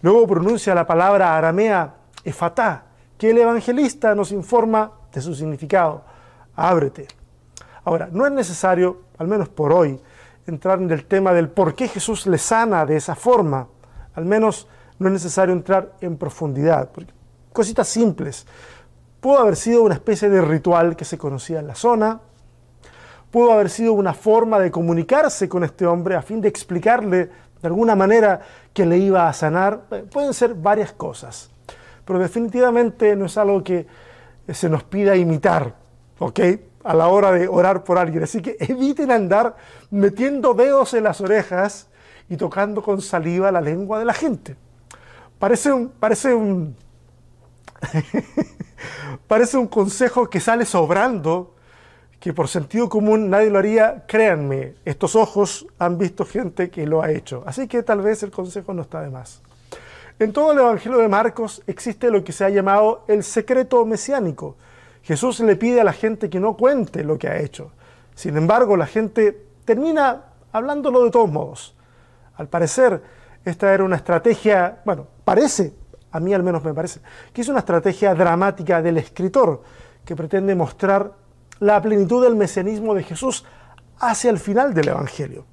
Luego 0.00 0.26
pronuncia 0.26 0.74
la 0.74 0.86
palabra 0.86 1.36
aramea 1.36 1.96
efatá, 2.24 2.86
que 3.18 3.28
el 3.28 3.36
evangelista 3.36 4.14
nos 4.14 4.32
informa 4.32 4.90
de 5.12 5.20
su 5.20 5.34
significado. 5.34 6.02
Ábrete. 6.56 7.08
Ahora, 7.84 8.08
no 8.10 8.24
es 8.24 8.32
necesario, 8.32 9.02
al 9.18 9.28
menos 9.28 9.50
por 9.50 9.70
hoy, 9.70 10.00
entrar 10.46 10.80
en 10.80 10.90
el 10.90 11.04
tema 11.04 11.34
del 11.34 11.50
por 11.50 11.74
qué 11.74 11.88
Jesús 11.88 12.26
le 12.26 12.38
sana 12.38 12.86
de 12.86 12.96
esa 12.96 13.14
forma. 13.14 13.68
Al 14.14 14.24
menos 14.24 14.66
no 15.00 15.08
es 15.08 15.14
necesario 15.14 15.54
entrar 15.54 15.94
en 16.02 16.16
profundidad, 16.18 16.90
porque 16.92 17.12
cositas 17.52 17.88
simples. 17.88 18.46
Pudo 19.20 19.38
haber 19.38 19.56
sido 19.56 19.82
una 19.82 19.94
especie 19.94 20.28
de 20.28 20.42
ritual 20.42 20.94
que 20.94 21.06
se 21.06 21.18
conocía 21.18 21.58
en 21.58 21.66
la 21.66 21.74
zona, 21.74 22.20
pudo 23.30 23.52
haber 23.52 23.70
sido 23.70 23.94
una 23.94 24.12
forma 24.12 24.58
de 24.58 24.70
comunicarse 24.70 25.48
con 25.48 25.64
este 25.64 25.86
hombre 25.86 26.16
a 26.16 26.22
fin 26.22 26.40
de 26.40 26.48
explicarle 26.48 27.30
de 27.62 27.66
alguna 27.66 27.96
manera 27.96 28.40
que 28.74 28.84
le 28.84 28.98
iba 28.98 29.26
a 29.26 29.32
sanar. 29.32 29.86
Eh, 29.90 30.04
pueden 30.10 30.34
ser 30.34 30.54
varias 30.54 30.92
cosas, 30.92 31.50
pero 32.04 32.18
definitivamente 32.18 33.16
no 33.16 33.24
es 33.24 33.38
algo 33.38 33.64
que 33.64 33.86
se 34.48 34.68
nos 34.68 34.84
pida 34.84 35.16
imitar, 35.16 35.74
¿ok? 36.18 36.40
A 36.84 36.94
la 36.94 37.08
hora 37.08 37.32
de 37.32 37.48
orar 37.48 37.84
por 37.84 37.96
alguien. 37.96 38.22
Así 38.24 38.42
que 38.42 38.56
eviten 38.60 39.10
andar 39.10 39.56
metiendo 39.90 40.52
dedos 40.52 40.92
en 40.92 41.04
las 41.04 41.22
orejas 41.22 41.88
y 42.28 42.36
tocando 42.36 42.82
con 42.82 43.00
saliva 43.00 43.50
la 43.50 43.62
lengua 43.62 43.98
de 43.98 44.04
la 44.04 44.14
gente. 44.14 44.56
Parece 45.40 45.72
un, 45.72 45.88
parece 45.88 46.34
un, 46.34 46.76
parece 49.26 49.56
un 49.56 49.68
consejo 49.68 50.28
que 50.28 50.38
sale 50.38 50.66
sobrando, 50.66 51.54
que 52.20 52.34
por 52.34 52.46
sentido 52.46 52.90
común 52.90 53.30
nadie 53.30 53.48
lo 53.48 53.58
haría. 53.58 54.04
Créanme, 54.06 54.74
estos 54.84 55.16
ojos 55.16 55.66
han 55.78 55.96
visto 55.96 56.26
gente 56.26 56.68
que 56.68 56.86
lo 56.86 57.00
ha 57.00 57.10
hecho. 57.10 57.42
Así 57.46 57.68
que 57.68 57.82
tal 57.82 58.02
vez 58.02 58.22
el 58.22 58.30
consejo 58.30 58.74
no 58.74 58.82
está 58.82 59.00
de 59.00 59.08
más. 59.08 59.40
En 60.18 60.34
todo 60.34 60.52
el 60.52 60.58
Evangelio 60.58 60.98
de 60.98 61.08
Marcos 61.08 61.62
existe 61.66 62.10
lo 62.10 62.22
que 62.22 62.32
se 62.32 62.44
ha 62.44 62.50
llamado 62.50 63.04
el 63.08 63.24
secreto 63.24 63.86
mesiánico. 63.86 64.56
Jesús 65.02 65.40
le 65.40 65.56
pide 65.56 65.80
a 65.80 65.84
la 65.84 65.94
gente 65.94 66.28
que 66.28 66.38
no 66.38 66.54
cuente 66.54 67.02
lo 67.02 67.16
que 67.16 67.28
ha 67.28 67.38
hecho. 67.38 67.72
Sin 68.14 68.36
embargo, 68.36 68.76
la 68.76 68.86
gente 68.86 69.42
termina 69.64 70.24
hablándolo 70.52 71.02
de 71.02 71.10
todos 71.10 71.30
modos. 71.30 71.74
Al 72.36 72.48
parecer, 72.48 73.02
esta 73.44 73.72
era 73.72 73.84
una 73.84 73.96
estrategia, 73.96 74.80
bueno, 74.84 75.06
parece, 75.24 75.74
a 76.12 76.20
mí 76.20 76.34
al 76.34 76.42
menos 76.42 76.62
me 76.64 76.74
parece, 76.74 77.00
que 77.32 77.40
es 77.40 77.48
una 77.48 77.60
estrategia 77.60 78.14
dramática 78.14 78.82
del 78.82 78.98
escritor 78.98 79.62
que 80.04 80.16
pretende 80.16 80.54
mostrar 80.54 81.12
la 81.60 81.80
plenitud 81.80 82.22
del 82.22 82.36
mesianismo 82.36 82.94
de 82.94 83.04
Jesús 83.04 83.44
hacia 83.98 84.30
el 84.30 84.38
final 84.38 84.74
del 84.74 84.88
Evangelio. 84.88 85.44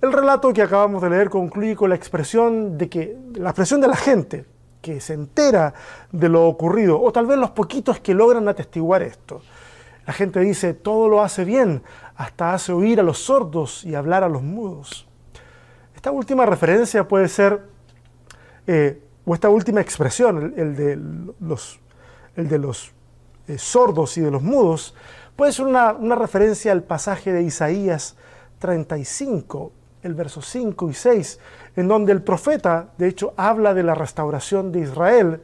El 0.00 0.12
relato 0.12 0.52
que 0.52 0.62
acabamos 0.62 1.02
de 1.02 1.10
leer 1.10 1.30
concluye 1.30 1.76
con 1.76 1.88
la 1.88 1.96
expresión 1.96 2.76
de 2.76 2.88
que 2.88 3.16
la 3.34 3.50
expresión 3.50 3.80
de 3.80 3.88
la 3.88 3.96
gente 3.96 4.44
que 4.82 5.00
se 5.00 5.14
entera 5.14 5.72
de 6.12 6.28
lo 6.28 6.46
ocurrido, 6.46 7.00
o 7.00 7.10
tal 7.10 7.26
vez 7.26 7.38
los 7.38 7.50
poquitos 7.52 8.00
que 8.00 8.12
logran 8.12 8.46
atestiguar 8.46 9.02
esto. 9.02 9.40
La 10.06 10.12
gente 10.12 10.40
dice, 10.40 10.74
todo 10.74 11.08
lo 11.08 11.22
hace 11.22 11.46
bien, 11.46 11.82
hasta 12.16 12.52
hace 12.52 12.72
oír 12.72 13.00
a 13.00 13.02
los 13.02 13.18
sordos 13.18 13.82
y 13.84 13.94
hablar 13.94 14.24
a 14.24 14.28
los 14.28 14.42
mudos. 14.42 15.08
Esta 16.04 16.12
última 16.12 16.44
referencia 16.44 17.08
puede 17.08 17.28
ser 17.28 17.62
eh, 18.66 19.02
o 19.24 19.32
esta 19.32 19.48
última 19.48 19.80
expresión, 19.80 20.52
el, 20.54 20.76
de 20.76 20.98
los, 21.40 21.80
el 22.36 22.46
de 22.46 22.58
los 22.58 22.92
eh, 23.48 23.56
sordos 23.56 24.18
y 24.18 24.20
de 24.20 24.30
los 24.30 24.42
mudos, 24.42 24.94
puede 25.34 25.52
ser 25.52 25.64
una, 25.64 25.94
una 25.94 26.14
referencia 26.14 26.72
al 26.72 26.82
pasaje 26.82 27.32
de 27.32 27.42
Isaías 27.44 28.16
35, 28.58 29.72
el 30.02 30.12
verso 30.12 30.42
5 30.42 30.90
y 30.90 30.92
6, 30.92 31.40
en 31.76 31.88
donde 31.88 32.12
el 32.12 32.20
profeta, 32.20 32.90
de 32.98 33.08
hecho, 33.08 33.32
habla 33.38 33.72
de 33.72 33.82
la 33.82 33.94
restauración 33.94 34.72
de 34.72 34.80
Israel, 34.80 35.40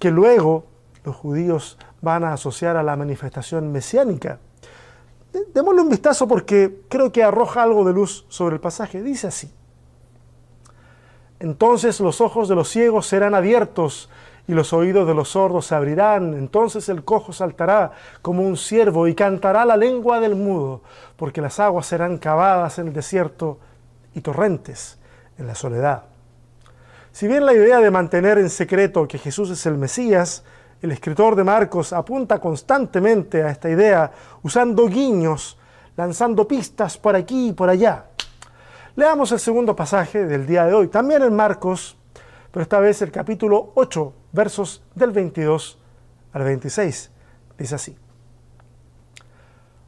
que 0.00 0.10
luego 0.10 0.64
los 1.04 1.14
judíos 1.14 1.78
van 2.00 2.24
a 2.24 2.32
asociar 2.32 2.76
a 2.76 2.82
la 2.82 2.96
manifestación 2.96 3.70
mesiánica. 3.70 4.40
Démosle 5.54 5.82
un 5.82 5.90
vistazo 5.90 6.26
porque 6.26 6.80
creo 6.88 7.12
que 7.12 7.22
arroja 7.22 7.62
algo 7.62 7.84
de 7.84 7.92
luz 7.92 8.26
sobre 8.28 8.56
el 8.56 8.60
pasaje. 8.60 9.00
Dice 9.00 9.28
así. 9.28 9.61
Entonces 11.42 11.98
los 11.98 12.20
ojos 12.20 12.48
de 12.48 12.54
los 12.54 12.68
ciegos 12.68 13.08
serán 13.08 13.34
abiertos 13.34 14.08
y 14.46 14.54
los 14.54 14.72
oídos 14.72 15.08
de 15.08 15.14
los 15.14 15.30
sordos 15.30 15.66
se 15.66 15.74
abrirán. 15.74 16.34
Entonces 16.34 16.88
el 16.88 17.02
cojo 17.02 17.32
saltará 17.32 17.90
como 18.22 18.42
un 18.42 18.56
ciervo 18.56 19.08
y 19.08 19.14
cantará 19.16 19.64
la 19.64 19.76
lengua 19.76 20.20
del 20.20 20.36
mudo, 20.36 20.82
porque 21.16 21.40
las 21.40 21.58
aguas 21.58 21.86
serán 21.86 22.18
cavadas 22.18 22.78
en 22.78 22.86
el 22.86 22.92
desierto 22.92 23.58
y 24.14 24.20
torrentes 24.20 24.98
en 25.36 25.48
la 25.48 25.56
soledad. 25.56 26.04
Si 27.10 27.26
bien 27.26 27.44
la 27.44 27.54
idea 27.54 27.80
de 27.80 27.90
mantener 27.90 28.38
en 28.38 28.48
secreto 28.48 29.08
que 29.08 29.18
Jesús 29.18 29.50
es 29.50 29.66
el 29.66 29.76
Mesías 29.76 30.44
el 30.80 30.92
escritor 30.92 31.34
de 31.34 31.44
Marcos 31.44 31.92
apunta 31.92 32.38
constantemente 32.40 33.42
a 33.42 33.50
esta 33.50 33.68
idea 33.68 34.10
usando 34.42 34.88
guiños, 34.88 35.56
lanzando 35.96 36.46
pistas 36.46 36.98
por 36.98 37.16
aquí 37.16 37.48
y 37.48 37.52
por 37.52 37.68
allá. 37.68 38.06
Leamos 38.94 39.32
el 39.32 39.40
segundo 39.40 39.74
pasaje 39.74 40.26
del 40.26 40.46
día 40.46 40.66
de 40.66 40.74
hoy, 40.74 40.88
también 40.88 41.22
en 41.22 41.34
Marcos, 41.34 41.96
pero 42.50 42.62
esta 42.62 42.78
vez 42.78 43.00
el 43.00 43.10
capítulo 43.10 43.72
8, 43.74 44.12
versos 44.32 44.82
del 44.94 45.12
22 45.12 45.78
al 46.34 46.44
26. 46.44 47.10
Dice 47.56 47.74
así. 47.74 47.96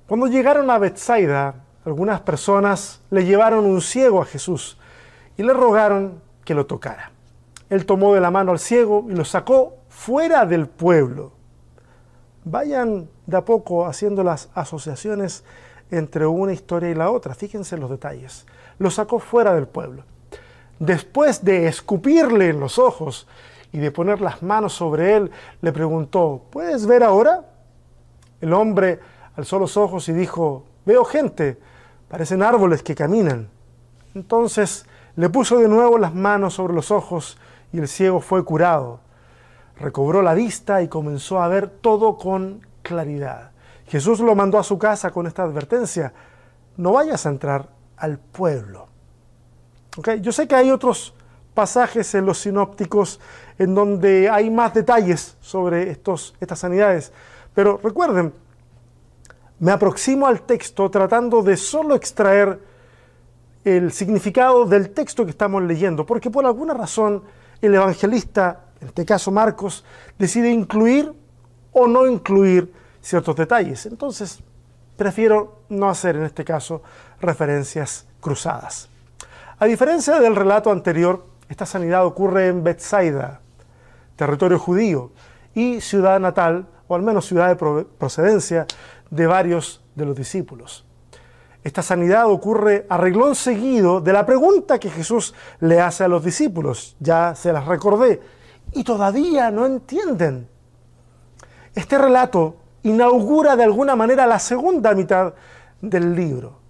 Cuando 0.09 0.27
llegaron 0.27 0.71
a 0.71 0.79
Bethsaida, 0.79 1.55
algunas 1.85 2.23
personas 2.23 3.03
le 3.11 3.27
llevaron 3.27 3.67
un 3.67 3.83
ciego 3.83 4.23
a 4.23 4.25
Jesús 4.25 4.79
y 5.37 5.43
le 5.43 5.53
rogaron 5.53 6.23
que 6.43 6.55
lo 6.55 6.65
tocara. 6.65 7.13
Él 7.69 7.85
tomó 7.85 8.15
de 8.15 8.23
la 8.23 8.31
mano 8.31 8.53
al 8.53 8.59
ciego 8.59 9.05
y 9.11 9.13
lo 9.13 9.27
sacó 9.27 9.77
fuera 9.91 10.47
del 10.47 10.67
pueblo. 10.67 11.33
Vayan 12.45 13.11
de 13.27 13.37
a 13.37 13.45
poco 13.45 13.85
haciendo 13.85 14.25
las 14.25 14.49
asociaciones 14.55 15.45
entre 15.91 16.27
una 16.27 16.55
historia 16.55 16.89
y 16.89 16.95
la 16.95 17.11
otra. 17.11 17.35
Fíjense 17.35 17.75
en 17.75 17.83
los 17.83 17.91
detalles. 17.91 18.47
Lo 18.79 18.91
sacó 18.91 19.19
fuera 19.19 19.55
del 19.55 19.67
pueblo. 19.67 20.05
Después 20.79 21.45
de 21.45 21.67
escupirle 21.67 22.49
en 22.49 22.61
los 22.61 22.79
ojos 22.79 23.27
y 23.73 23.79
de 23.79 23.91
poner 23.91 24.21
las 24.21 24.43
manos 24.43 24.73
sobre 24.73 25.17
él, 25.17 25.31
le 25.61 25.73
preguntó, 25.73 26.43
¿puedes 26.51 26.87
ver 26.87 27.03
ahora? 27.03 27.45
El 28.41 28.53
hombre 28.53 29.01
alzó 29.37 29.59
los 29.59 29.77
ojos 29.77 30.09
y 30.09 30.13
dijo, 30.13 30.65
veo 30.85 31.05
gente, 31.05 31.59
parecen 32.09 32.43
árboles 32.43 32.83
que 32.83 32.95
caminan. 32.95 33.49
Entonces 34.15 34.87
le 35.17 35.29
puso 35.29 35.59
de 35.59 35.69
nuevo 35.69 35.99
las 35.99 36.15
manos 36.15 36.55
sobre 36.55 36.75
los 36.75 36.91
ojos 36.91 37.39
y 37.73 37.79
el 37.79 37.89
ciego 37.89 38.21
fue 38.21 38.45
curado 38.45 39.01
recobró 39.79 40.23
la 40.23 40.35
vista 40.35 40.83
y 40.83 40.89
comenzó 40.89 41.41
a 41.41 41.49
ver 41.49 41.69
todo 41.69 42.17
con 42.17 42.61
claridad. 42.83 43.51
Jesús 43.87 44.21
lo 44.21 44.35
mandó 44.35 44.59
a 44.59 44.65
su 44.65 44.79
casa 44.79 45.11
con 45.11 45.27
esta 45.27 45.43
advertencia, 45.43 46.13
no 46.77 46.93
vayas 46.93 47.27
a 47.27 47.29
entrar 47.29 47.69
al 48.05 48.19
pueblo. 48.19 48.89
¿Okay? 49.97 50.21
Yo 50.21 50.33
sé 50.33 50.47
que 50.47 50.55
hay 50.55 50.71
otros 50.71 51.15
pasajes 51.55 52.15
en 52.15 52.27
los 52.27 52.39
sinópticos 52.39 53.21
en 53.59 53.75
donde 53.75 54.29
hay 54.29 54.51
más 54.51 54.75
detalles 54.75 55.37
sobre 55.41 55.91
estos, 55.91 56.35
estas 56.41 56.59
sanidades, 56.59 57.13
pero 57.55 57.81
recuerden, 57.83 58.33
me 59.61 59.71
aproximo 59.71 60.27
al 60.27 60.43
texto 60.43 60.91
tratando 60.91 61.43
de 61.43 61.57
solo 61.57 61.95
extraer 61.95 62.61
el 63.65 63.93
significado 63.93 64.67
del 64.67 64.91
texto 64.91 65.25
que 65.25 65.31
estamos 65.31 65.63
leyendo, 65.63 66.05
porque 66.05 66.31
por 66.31 66.45
alguna 66.45 66.75
razón 66.75 67.23
el 67.61 67.75
evangelista 67.75 68.65
en 68.85 68.89
este 68.89 69.07
caso 69.07 69.31
Marcos, 69.31 69.83
decide 70.19 70.51
incluir 70.51 71.11
o 71.73 71.87
no 71.87 72.07
incluir 72.07 72.71
ciertos 73.01 73.35
detalles. 73.35 73.87
Entonces, 73.87 74.41
prefiero 74.97 75.63
no 75.71 75.89
hacer 75.89 76.17
en 76.17 76.25
este 76.25 76.45
caso 76.45 76.83
referencias 77.25 78.07
cruzadas. 78.21 78.89
A 79.59 79.67
diferencia 79.67 80.21
del 80.21 80.37
relato 80.37 80.71
anterior, 80.71 81.27
esta 81.49 81.67
sanidad 81.67 82.05
ocurre 82.05 82.49
en 82.49 82.65
Bethsaida, 82.65 83.41
territorio 84.17 84.59
judío, 84.59 85.13
y 85.55 85.81
ciudad 85.81 86.19
natal, 86.21 86.67
o 86.89 86.95
al 86.95 87.03
menos 87.03 87.27
ciudad 87.27 87.49
de 87.49 87.85
procedencia, 87.99 88.67
de 89.11 89.27
varios 89.27 89.83
de 89.95 90.05
los 90.05 90.17
discípulos. 90.17 90.85
Esta 91.63 91.83
sanidad 91.83 92.29
ocurre 92.29 92.85
a 92.91 92.99
reglón 92.99 93.35
seguido 93.35 94.01
de 94.01 94.13
la 94.13 94.27
pregunta 94.27 94.79
que 94.79 94.91
Jesús 94.91 95.35
le 95.61 95.81
hace 95.81 96.05
a 96.05 96.09
los 96.09 96.23
discípulos. 96.23 96.95
Ya 97.01 97.35
se 97.35 97.53
las 97.53 97.65
recordé 97.67 98.21
y 98.73 98.85
todavía 98.85 99.51
no 99.51 99.65
entienden. 99.65 100.47
Este 101.75 101.97
relato 101.97 102.57
inaugura 102.83 103.57
de 103.57 103.65
alguna 103.65 103.97
manera 103.97 104.27
la 104.27 104.39
segunda 104.39 104.95
mitad 104.95 105.33
del 105.81 106.15
libro. 106.15 106.64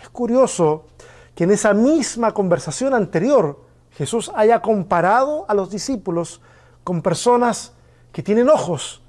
Es 0.00 0.08
curioso 0.08 0.86
que 1.34 1.44
en 1.44 1.50
esa 1.50 1.74
misma 1.74 2.32
conversación 2.32 2.94
anterior 2.94 3.60
Jesús 3.92 4.30
haya 4.34 4.60
comparado 4.62 5.44
a 5.48 5.54
los 5.54 5.70
discípulos 5.70 6.40
con 6.84 7.02
personas 7.02 7.72
que 8.12 8.22
tienen 8.22 8.48
ojos, 8.48 9.02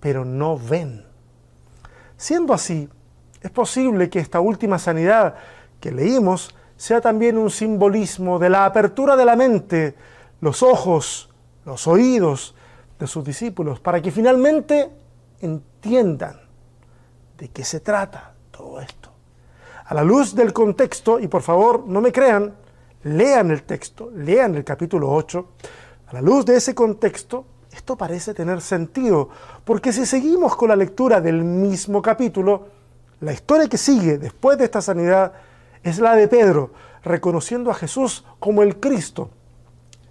pero 0.00 0.24
no 0.24 0.58
ven. 0.58 1.04
Siendo 2.16 2.54
así, 2.54 2.88
es 3.40 3.50
posible 3.50 4.08
que 4.08 4.20
esta 4.20 4.40
última 4.40 4.78
sanidad 4.78 5.34
que 5.80 5.90
leímos 5.90 6.54
sea 6.76 7.00
también 7.00 7.36
un 7.36 7.50
simbolismo 7.50 8.38
de 8.38 8.50
la 8.50 8.64
apertura 8.64 9.16
de 9.16 9.24
la 9.24 9.36
mente, 9.36 9.94
los 10.40 10.62
ojos, 10.62 11.30
los 11.64 11.86
oídos 11.86 12.54
de 12.98 13.06
sus 13.06 13.24
discípulos 13.24 13.80
para 13.80 14.00
que 14.00 14.10
finalmente 14.10 14.90
entiendan 15.40 16.40
de 17.36 17.48
qué 17.48 17.64
se 17.64 17.80
trata 17.80 18.34
todo 18.50 18.80
esto. 18.80 19.03
A 19.86 19.94
la 19.94 20.02
luz 20.02 20.34
del 20.34 20.52
contexto, 20.52 21.20
y 21.20 21.28
por 21.28 21.42
favor 21.42 21.84
no 21.86 22.00
me 22.00 22.10
crean, 22.10 22.54
lean 23.02 23.50
el 23.50 23.64
texto, 23.64 24.10
lean 24.14 24.54
el 24.54 24.64
capítulo 24.64 25.10
8, 25.12 25.48
a 26.06 26.12
la 26.14 26.22
luz 26.22 26.46
de 26.46 26.56
ese 26.56 26.74
contexto, 26.74 27.44
esto 27.70 27.96
parece 27.96 28.32
tener 28.32 28.62
sentido, 28.62 29.28
porque 29.64 29.92
si 29.92 30.06
seguimos 30.06 30.56
con 30.56 30.70
la 30.70 30.76
lectura 30.76 31.20
del 31.20 31.44
mismo 31.44 32.00
capítulo, 32.00 32.68
la 33.20 33.32
historia 33.32 33.68
que 33.68 33.76
sigue 33.76 34.16
después 34.16 34.56
de 34.56 34.64
esta 34.64 34.80
sanidad 34.80 35.32
es 35.82 35.98
la 35.98 36.14
de 36.16 36.28
Pedro, 36.28 36.72
reconociendo 37.02 37.70
a 37.70 37.74
Jesús 37.74 38.24
como 38.38 38.62
el 38.62 38.80
Cristo, 38.80 39.28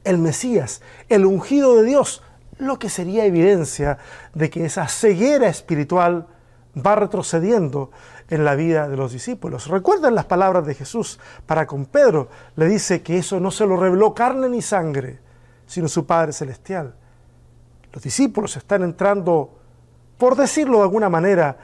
el 0.04 0.20
Mesías, 0.20 0.82
el 1.10 1.26
ungido 1.26 1.76
de 1.78 1.84
Dios, 1.84 2.22
lo 2.60 2.78
que 2.78 2.90
sería 2.90 3.26
evidencia 3.26 3.98
de 4.36 4.50
que 4.52 4.66
esa 4.66 4.88
ceguera 4.88 5.48
espiritual 5.48 6.28
va 6.76 6.96
retrocediendo 6.96 7.92
en 8.34 8.44
la 8.44 8.56
vida 8.56 8.90
de 8.90 8.98
los 8.98 9.14
discípulos. 9.14 9.68
Recuerden 9.68 10.16
las 10.16 10.26
palabras 10.26 10.66
de 10.66 10.74
Jesús 10.74 11.20
para 11.46 11.68
con 11.68 11.86
Pedro. 11.86 12.30
Le 12.56 12.66
dice 12.66 13.04
que 13.04 13.20
eso 13.20 13.40
no 13.40 13.52
se 13.52 13.68
lo 13.68 13.78
reveló 13.78 14.16
carne 14.16 14.50
ni 14.50 14.60
sangre, 14.60 15.20
sino 15.68 15.88
su 15.88 16.08
Padre 16.08 16.34
Celestial. 16.34 16.96
Los 17.92 18.02
discípulos 18.02 18.58
están 18.58 18.82
entrando, 18.82 19.52
por 20.18 20.36
decirlo 20.36 20.78
de 20.78 20.84
alguna 20.84 21.10
manera, 21.10 21.58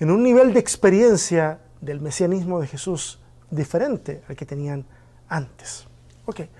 en 0.00 0.10
un 0.10 0.24
nivel 0.24 0.52
de 0.52 0.58
experiencia 0.58 1.60
del 1.80 2.00
mesianismo 2.00 2.60
de 2.60 2.66
Jesús 2.66 3.20
diferente 3.48 4.22
al 4.28 4.34
que 4.34 4.44
tenían 4.44 4.84
antes. 5.28 5.86
Okay. 6.26 6.50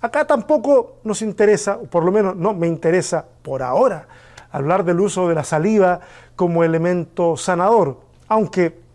Acá 0.00 0.28
tampoco 0.28 0.98
nos 1.02 1.22
interesa, 1.22 1.76
o 1.76 1.86
por 1.86 2.04
lo 2.04 2.12
menos 2.12 2.36
no 2.36 2.54
me 2.54 2.68
interesa 2.68 3.26
por 3.42 3.64
ahora, 3.64 4.06
hablar 4.52 4.84
del 4.84 5.00
uso 5.00 5.28
de 5.28 5.34
la 5.34 5.42
saliva 5.42 5.98
como 6.36 6.62
elemento 6.62 7.36
sanador, 7.36 7.98
aunque, 8.28 8.86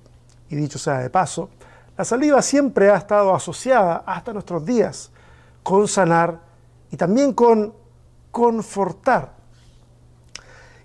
y 0.53 0.55
dicho 0.55 0.77
sea 0.77 0.99
de 0.99 1.09
paso, 1.09 1.49
la 1.97 2.05
saliva 2.05 2.41
siempre 2.41 2.89
ha 2.89 2.95
estado 2.95 3.33
asociada 3.33 4.03
hasta 4.05 4.33
nuestros 4.33 4.65
días 4.65 5.11
con 5.63 5.87
sanar 5.87 6.39
y 6.91 6.97
también 6.97 7.33
con 7.33 7.73
confortar. 8.31 9.33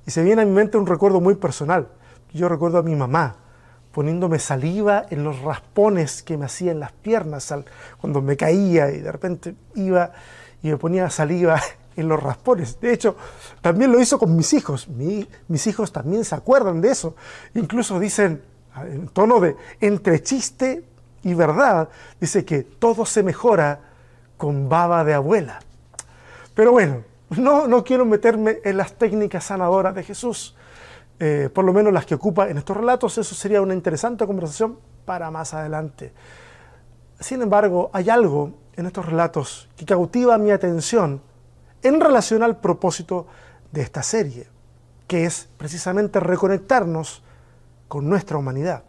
Y 0.07 0.11
se 0.11 0.23
viene 0.23 0.43
a 0.43 0.45
mi 0.45 0.53
mente 0.53 0.79
un 0.79 0.87
recuerdo 0.87 1.21
muy 1.21 1.35
personal. 1.35 1.89
Yo 2.33 2.49
recuerdo 2.49 2.79
a 2.79 2.83
mi 2.83 2.95
mamá 2.95 3.37
poniéndome 3.93 4.39
saliva 4.39 5.07
en 5.11 5.25
los 5.25 5.41
raspones 5.41 6.23
que 6.23 6.37
me 6.37 6.45
hacía 6.45 6.73
en 6.73 6.81
las 6.81 6.93
piernas 6.93 7.53
cuando 8.01 8.23
me 8.23 8.37
caía 8.37 8.91
y 8.91 9.01
de 9.01 9.11
repente 9.11 9.55
iba 9.75 10.13
y 10.63 10.69
me 10.69 10.77
ponía 10.77 11.11
saliva 11.11 11.61
en 11.97 12.09
los 12.09 12.23
raspones. 12.23 12.81
De 12.81 12.93
hecho, 12.93 13.17
también 13.61 13.93
lo 13.93 14.01
hizo 14.01 14.19
con 14.19 14.37
mis 14.37 14.53
hijos. 14.53 14.89
mis 14.89 15.67
hijos 15.67 15.93
también 15.93 16.25
se 16.25 16.35
acuerdan 16.35 16.81
de 16.81 16.91
eso. 16.91 17.17
Incluso 17.55 17.99
dicen, 17.99 18.43
en 18.77 19.09
tono 19.09 19.41
de 19.41 19.57
entre 19.81 20.23
chiste 20.23 20.85
y 21.23 21.35
verdad, 21.35 21.89
dice 22.21 22.45
que 22.45 22.63
todo 22.63 23.05
se 23.05 23.23
mejora 23.23 23.81
con 24.37 24.69
baba 24.69 25.05
de 25.05 25.15
abuela. 25.15 25.61
Pero 26.55 26.73
bueno, 26.73 27.03
no, 27.31 27.67
no 27.67 27.85
quiero 27.85 28.05
meterme 28.05 28.59
en 28.65 28.77
las 28.77 28.95
técnicas 28.95 29.45
sanadoras 29.45 29.95
de 29.95 30.03
Jesús, 30.03 30.57
eh, 31.21 31.51
por 31.53 31.65
lo 31.65 31.73
menos 31.73 31.93
las 31.93 32.07
que 32.07 32.15
ocupa 32.15 32.49
en 32.49 32.59
estos 32.59 32.77
relatos, 32.77 33.19
eso 33.19 33.35
sería 33.35 33.61
una 33.61 33.75
interesante 33.75 34.25
conversación 34.27 34.79
para 35.05 35.31
más 35.31 35.53
adelante. 35.53 36.13
Sin 37.19 37.43
embargo, 37.43 37.91
hay 37.93 38.09
algo 38.09 38.53
en 38.77 38.87
estos 38.87 39.05
relatos 39.05 39.69
que 39.77 39.85
cautiva 39.85 40.39
mi 40.39 40.53
atención 40.53 41.21
en 41.83 42.01
relación 42.01 42.43
al 42.43 42.59
propósito 42.59 43.27
de 43.73 43.83
esta 43.83 44.03
serie, 44.03 44.47
que 45.09 45.25
es 45.25 45.49
precisamente 45.57 46.21
reconectarnos 46.21 47.23
con 47.89 48.09
nuestra 48.09 48.39
humanidad. 48.39 48.85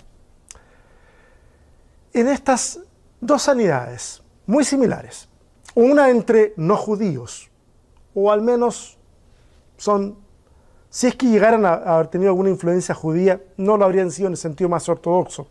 En 2.14 2.28
estas 2.28 2.80
dos 3.22 3.44
sanidades 3.44 4.22
muy 4.46 4.64
similares, 4.64 5.30
una 5.76 6.10
entre 6.10 6.54
no 6.58 6.76
judíos, 6.76 7.50
o 8.14 8.32
al 8.32 8.42
menos 8.42 8.98
son, 9.78 10.18
si 10.90 11.08
es 11.08 11.16
que 11.16 11.28
llegaran 11.28 11.66
a 11.66 11.74
haber 11.74 12.08
tenido 12.08 12.32
alguna 12.32 12.50
influencia 12.50 12.94
judía, 12.94 13.42
no 13.58 13.78
lo 13.78 13.86
habrían 13.86 14.12
sido 14.12 14.28
en 14.28 14.34
el 14.34 14.38
sentido 14.38 14.70
más 14.70 14.90
ortodoxo. 14.90 15.48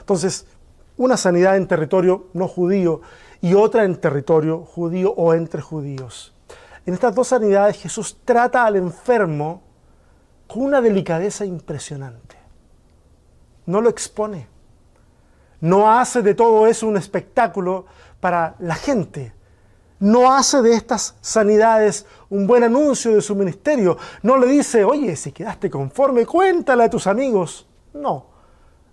Entonces, 0.00 0.46
una 0.96 1.16
sanidad 1.16 1.56
en 1.56 1.68
territorio 1.68 2.26
no 2.32 2.48
judío 2.48 3.00
y 3.40 3.54
otra 3.54 3.84
en 3.84 4.00
territorio 4.00 4.64
judío 4.64 5.12
o 5.12 5.34
entre 5.34 5.60
judíos. 5.60 6.34
En 6.86 6.94
estas 6.94 7.14
dos 7.14 7.28
sanidades 7.28 7.76
Jesús 7.76 8.16
trata 8.24 8.64
al 8.64 8.76
enfermo 8.76 9.62
con 10.46 10.62
una 10.62 10.80
delicadeza 10.80 11.44
impresionante. 11.44 12.27
No 13.68 13.82
lo 13.82 13.90
expone. 13.90 14.46
No 15.60 15.92
hace 15.92 16.22
de 16.22 16.34
todo 16.34 16.66
eso 16.66 16.88
un 16.88 16.96
espectáculo 16.96 17.84
para 18.18 18.54
la 18.60 18.74
gente. 18.74 19.34
No 20.00 20.32
hace 20.32 20.62
de 20.62 20.72
estas 20.72 21.16
sanidades 21.20 22.06
un 22.30 22.46
buen 22.46 22.62
anuncio 22.62 23.14
de 23.14 23.20
su 23.20 23.34
ministerio. 23.34 23.98
No 24.22 24.38
le 24.38 24.46
dice, 24.46 24.84
oye, 24.84 25.14
si 25.16 25.32
quedaste 25.32 25.68
conforme, 25.68 26.24
cuéntale 26.24 26.84
a 26.84 26.88
tus 26.88 27.06
amigos. 27.06 27.66
No. 27.92 28.28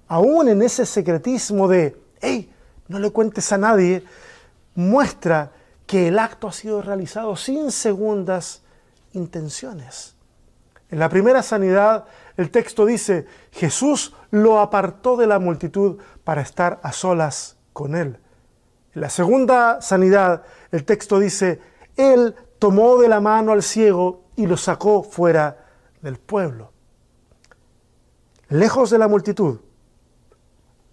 Aún 0.10 0.50
en 0.50 0.62
ese 0.62 0.86
secretismo 0.86 1.70
de, 1.70 1.98
hey, 2.20 2.53
no 2.89 3.00
le 3.00 3.12
cuentes 3.12 3.53
a 3.53 3.58
nadie, 3.58 4.03
muestra 4.74 5.53
que 5.88 6.10
el 6.10 6.20
acto 6.20 6.50
ha 6.50 6.51
sido 6.51 6.82
realizado 6.82 7.38
sin 7.38 7.72
segundas 7.72 8.62
intenciones. 9.13 10.14
En 10.89 11.00
la 11.00 11.10
primera 11.10 11.42
sanidad, 11.42 12.06
el 12.38 12.51
texto 12.51 12.86
dice, 12.86 13.25
Jesús 13.51 14.13
lo 14.32 14.60
apartó 14.60 15.18
de 15.18 15.27
la 15.27 15.39
multitud 15.39 16.00
para 16.24 16.42
estar 16.42 16.80
a 16.84 16.92
solas 16.92 17.58
con 17.74 17.96
él. 17.96 18.20
En 18.94 19.01
la 19.01 19.10
segunda 19.10 19.82
sanidad, 19.82 20.44
el 20.72 20.86
texto 20.86 21.20
dice, 21.20 21.60
Él 21.96 22.36
tomó 22.60 22.98
de 22.98 23.10
la 23.10 23.20
mano 23.20 23.51
al 23.51 23.63
ciego 23.63 24.24
y 24.36 24.46
lo 24.46 24.58
sacó 24.58 25.04
fuera 25.04 25.65
del 26.01 26.18
pueblo. 26.18 26.72
Lejos 28.50 28.89
de 28.89 28.98
la 29.00 29.08
multitud, 29.08 29.60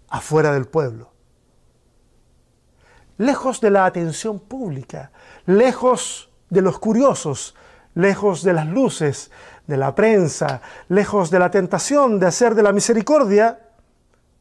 afuera 0.08 0.52
del 0.52 0.66
pueblo 0.66 1.12
lejos 3.22 3.60
de 3.60 3.70
la 3.70 3.84
atención 3.84 4.40
pública, 4.40 5.12
lejos 5.46 6.30
de 6.50 6.60
los 6.62 6.78
curiosos, 6.78 7.54
lejos 7.94 8.42
de 8.42 8.52
las 8.52 8.66
luces, 8.66 9.30
de 9.66 9.76
la 9.76 9.94
prensa, 9.94 10.60
lejos 10.88 11.30
de 11.30 11.38
la 11.38 11.50
tentación 11.50 12.18
de 12.18 12.26
hacer 12.26 12.54
de 12.54 12.62
la 12.62 12.72
misericordia 12.72 13.58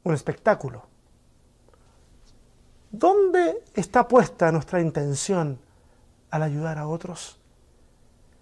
un 0.04 0.14
espectáculo. 0.14 0.84
¿Dónde 2.92 3.64
está 3.74 4.08
puesta 4.08 4.52
nuestra 4.52 4.82
intención 4.82 5.60
al 6.30 6.44
ayudar 6.44 6.78
a 6.78 6.88
otros? 6.88 7.38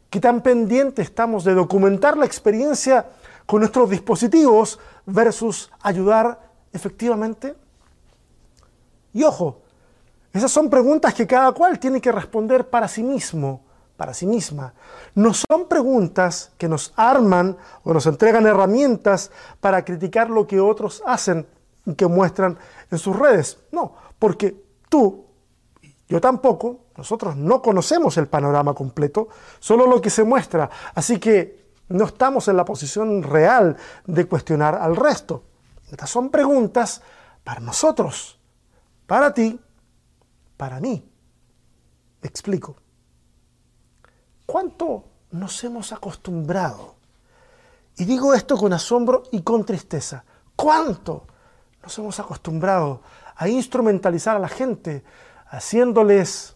¿Qué 0.09 0.19
tan 0.19 0.41
pendiente 0.41 1.01
estamos 1.01 1.43
de 1.43 1.53
documentar 1.53 2.17
la 2.17 2.25
experiencia 2.25 3.05
con 3.45 3.59
nuestros 3.59 3.89
dispositivos 3.89 4.79
versus 5.05 5.71
ayudar 5.81 6.39
efectivamente? 6.73 7.55
Y 9.13 9.23
ojo, 9.23 9.61
esas 10.33 10.51
son 10.51 10.69
preguntas 10.69 11.13
que 11.13 11.27
cada 11.27 11.51
cual 11.51 11.77
tiene 11.77 12.01
que 12.01 12.11
responder 12.11 12.69
para 12.69 12.87
sí 12.87 13.03
mismo, 13.03 13.61
para 13.99 14.13
sí 14.13 14.25
misma. 14.25 14.73
No 15.13 15.33
son 15.33 15.67
preguntas 15.67 16.53
que 16.57 16.69
nos 16.69 16.93
arman 16.95 17.57
o 17.83 17.93
nos 17.93 18.05
entregan 18.05 18.47
herramientas 18.47 19.29
para 19.59 19.83
criticar 19.83 20.29
lo 20.29 20.47
que 20.47 20.61
otros 20.61 21.03
hacen 21.05 21.45
y 21.85 21.95
que 21.95 22.07
muestran 22.07 22.57
en 22.89 22.97
sus 22.97 23.13
redes. 23.13 23.57
No, 23.73 23.93
porque 24.17 24.63
tú, 24.87 25.25
yo 26.07 26.21
tampoco, 26.21 26.85
nosotros 26.95 27.35
no 27.35 27.61
conocemos 27.61 28.15
el 28.15 28.27
panorama 28.27 28.73
completo, 28.73 29.27
solo 29.59 29.85
lo 29.85 29.99
que 29.99 30.09
se 30.09 30.23
muestra. 30.23 30.69
Así 30.95 31.19
que 31.19 31.73
no 31.89 32.05
estamos 32.05 32.47
en 32.47 32.55
la 32.55 32.63
posición 32.63 33.21
real 33.21 33.75
de 34.05 34.25
cuestionar 34.27 34.75
al 34.75 34.95
resto. 34.95 35.43
Estas 35.91 36.09
son 36.09 36.29
preguntas 36.29 37.01
para 37.43 37.59
nosotros, 37.59 38.39
para 39.05 39.33
ti 39.33 39.59
para 40.55 40.79
mí. 40.79 41.05
Explico. 42.21 42.77
¿Cuánto 44.51 45.03
nos 45.29 45.63
hemos 45.63 45.93
acostumbrado? 45.93 46.95
Y 47.97 48.05
digo 48.05 48.33
esto 48.33 48.57
con 48.57 48.73
asombro 48.73 49.21
y 49.31 49.43
con 49.43 49.63
tristeza. 49.63 50.23
¿Cuánto 50.55 51.27
nos 51.83 51.95
hemos 51.99 52.19
acostumbrado 52.19 53.01
a 53.35 53.47
instrumentalizar 53.47 54.35
a 54.35 54.39
la 54.39 54.47
gente, 54.47 55.03
haciéndoles, 55.49 56.55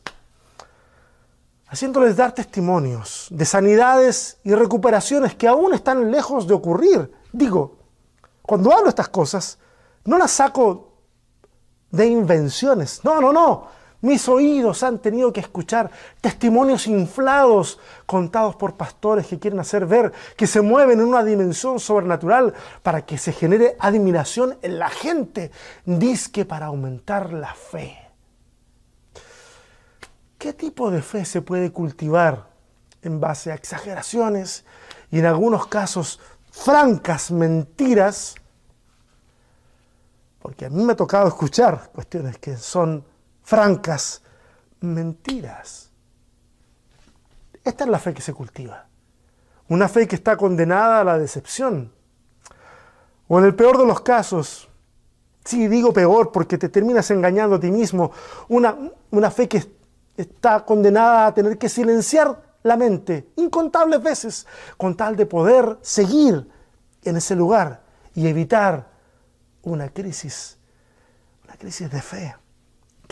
haciéndoles 1.67 2.17
dar 2.17 2.31
testimonios 2.31 3.27
de 3.29 3.45
sanidades 3.45 4.39
y 4.43 4.55
recuperaciones 4.55 5.35
que 5.35 5.47
aún 5.47 5.75
están 5.75 6.09
lejos 6.09 6.47
de 6.47 6.55
ocurrir? 6.55 7.11
Digo, 7.31 7.77
cuando 8.41 8.73
hablo 8.73 8.89
estas 8.89 9.09
cosas, 9.09 9.59
no 10.03 10.17
las 10.17 10.31
saco 10.31 10.93
de 11.91 12.07
invenciones. 12.07 13.01
No, 13.03 13.21
no, 13.21 13.31
no. 13.31 13.67
Mis 14.03 14.27
oídos 14.27 14.83
han 14.83 14.99
tenido 14.99 15.31
que 15.31 15.39
escuchar 15.39 15.89
testimonios 16.19 16.87
inflados 16.87 17.79
contados 18.05 18.57
por 18.57 18.75
pastores 18.75 19.27
que 19.27 19.39
quieren 19.39 19.61
hacer 19.61 19.85
ver 19.85 20.11
que 20.35 20.45
se 20.45 20.59
mueven 20.59 20.99
en 20.99 21.07
una 21.07 21.23
dimensión 21.23 21.79
sobrenatural 21.79 22.53
para 22.81 23.05
que 23.05 23.17
se 23.17 23.31
genere 23.31 23.77
admiración 23.79 24.57
en 24.61 24.77
la 24.77 24.89
gente, 24.89 25.51
disque 25.85 26.43
para 26.43 26.65
aumentar 26.65 27.31
la 27.31 27.53
fe. 27.53 27.97
¿Qué 30.37 30.51
tipo 30.51 30.91
de 30.91 31.01
fe 31.01 31.23
se 31.23 31.41
puede 31.41 31.71
cultivar 31.71 32.49
en 33.03 33.21
base 33.21 33.53
a 33.53 33.55
exageraciones 33.55 34.65
y 35.11 35.19
en 35.19 35.27
algunos 35.27 35.65
casos 35.67 36.19
francas 36.51 37.31
mentiras? 37.31 38.35
Porque 40.41 40.65
a 40.65 40.69
mí 40.69 40.83
me 40.83 40.91
ha 40.91 40.97
tocado 40.97 41.29
escuchar 41.29 41.89
cuestiones 41.93 42.37
que 42.37 42.57
son 42.57 43.12
francas 43.43 44.21
mentiras. 44.79 45.89
Esta 47.63 47.83
es 47.83 47.89
la 47.89 47.99
fe 47.99 48.13
que 48.13 48.21
se 48.21 48.33
cultiva. 48.33 48.87
Una 49.69 49.87
fe 49.87 50.07
que 50.07 50.15
está 50.15 50.35
condenada 50.35 51.01
a 51.01 51.03
la 51.03 51.17
decepción. 51.17 51.91
O 53.27 53.39
en 53.39 53.45
el 53.45 53.55
peor 53.55 53.77
de 53.77 53.85
los 53.85 54.01
casos, 54.01 54.69
sí 55.45 55.67
digo 55.67 55.93
peor 55.93 56.31
porque 56.31 56.57
te 56.57 56.69
terminas 56.69 57.09
engañando 57.11 57.55
a 57.55 57.59
ti 57.59 57.71
mismo, 57.71 58.11
una, 58.49 58.77
una 59.11 59.31
fe 59.31 59.47
que 59.47 59.63
está 60.17 60.65
condenada 60.65 61.27
a 61.27 61.33
tener 61.33 61.57
que 61.57 61.69
silenciar 61.69 62.41
la 62.63 62.77
mente 62.77 63.29
incontables 63.37 64.01
veces 64.01 64.47
con 64.77 64.95
tal 64.95 65.15
de 65.15 65.25
poder 65.25 65.77
seguir 65.81 66.49
en 67.03 67.17
ese 67.17 67.35
lugar 67.35 67.81
y 68.13 68.27
evitar 68.27 68.87
una 69.63 69.89
crisis, 69.89 70.57
una 71.45 71.55
crisis 71.55 71.89
de 71.89 72.01
fe 72.01 72.35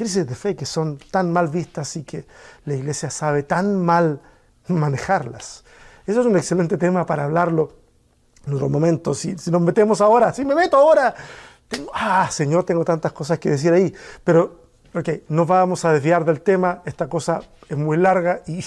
crisis 0.02 0.26
de 0.26 0.34
fe 0.34 0.56
que 0.56 0.66
son 0.66 0.98
tan 0.98 1.32
mal 1.32 1.48
vistas 1.50 1.96
y 1.96 2.04
que 2.04 2.26
la 2.66 2.74
iglesia 2.74 3.12
sabe 3.12 3.44
tan 3.44 3.86
mal 3.86 4.20
manejarlas. 4.68 5.64
Eso 6.08 6.22
es 6.22 6.26
un 6.26 6.36
excelente 6.36 6.76
tema 6.80 7.06
para 7.06 7.26
hablarlo 7.26 7.74
en 8.48 8.56
otro 8.56 8.68
momento. 8.68 9.14
Si, 9.14 9.38
si 9.38 9.52
nos 9.52 9.62
metemos 9.62 10.02
ahora, 10.02 10.34
si 10.34 10.44
me 10.44 10.56
meto 10.56 10.76
ahora, 10.76 11.14
tengo, 11.68 11.92
ah, 11.94 12.28
Señor, 12.32 12.64
tengo 12.64 12.84
tantas 12.84 13.12
cosas 13.12 13.38
que 13.38 13.52
decir 13.52 13.72
ahí. 13.74 13.94
Pero, 14.24 14.62
ok, 14.96 15.08
no 15.30 15.46
vamos 15.46 15.86
a 15.86 15.94
desviar 15.94 16.26
del 16.26 16.42
tema, 16.42 16.82
esta 16.86 17.08
cosa 17.08 17.44
es 17.70 17.78
muy 17.78 17.98
larga 17.98 18.42
y, 18.48 18.66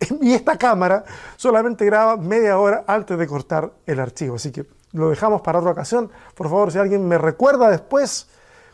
y 0.22 0.32
esta 0.34 0.58
cámara 0.58 1.04
solamente 1.36 1.84
graba 1.84 2.16
media 2.16 2.58
hora 2.58 2.82
antes 2.88 3.16
de 3.16 3.28
cortar 3.28 3.70
el 3.86 4.00
archivo. 4.00 4.34
Así 4.34 4.50
que 4.50 4.66
lo 4.90 5.10
dejamos 5.10 5.40
para 5.40 5.60
otra 5.60 5.70
ocasión. 5.70 6.10
Por 6.34 6.48
favor, 6.48 6.72
si 6.72 6.78
alguien 6.78 7.06
me 7.06 7.16
recuerda 7.16 7.70
después, 7.70 8.26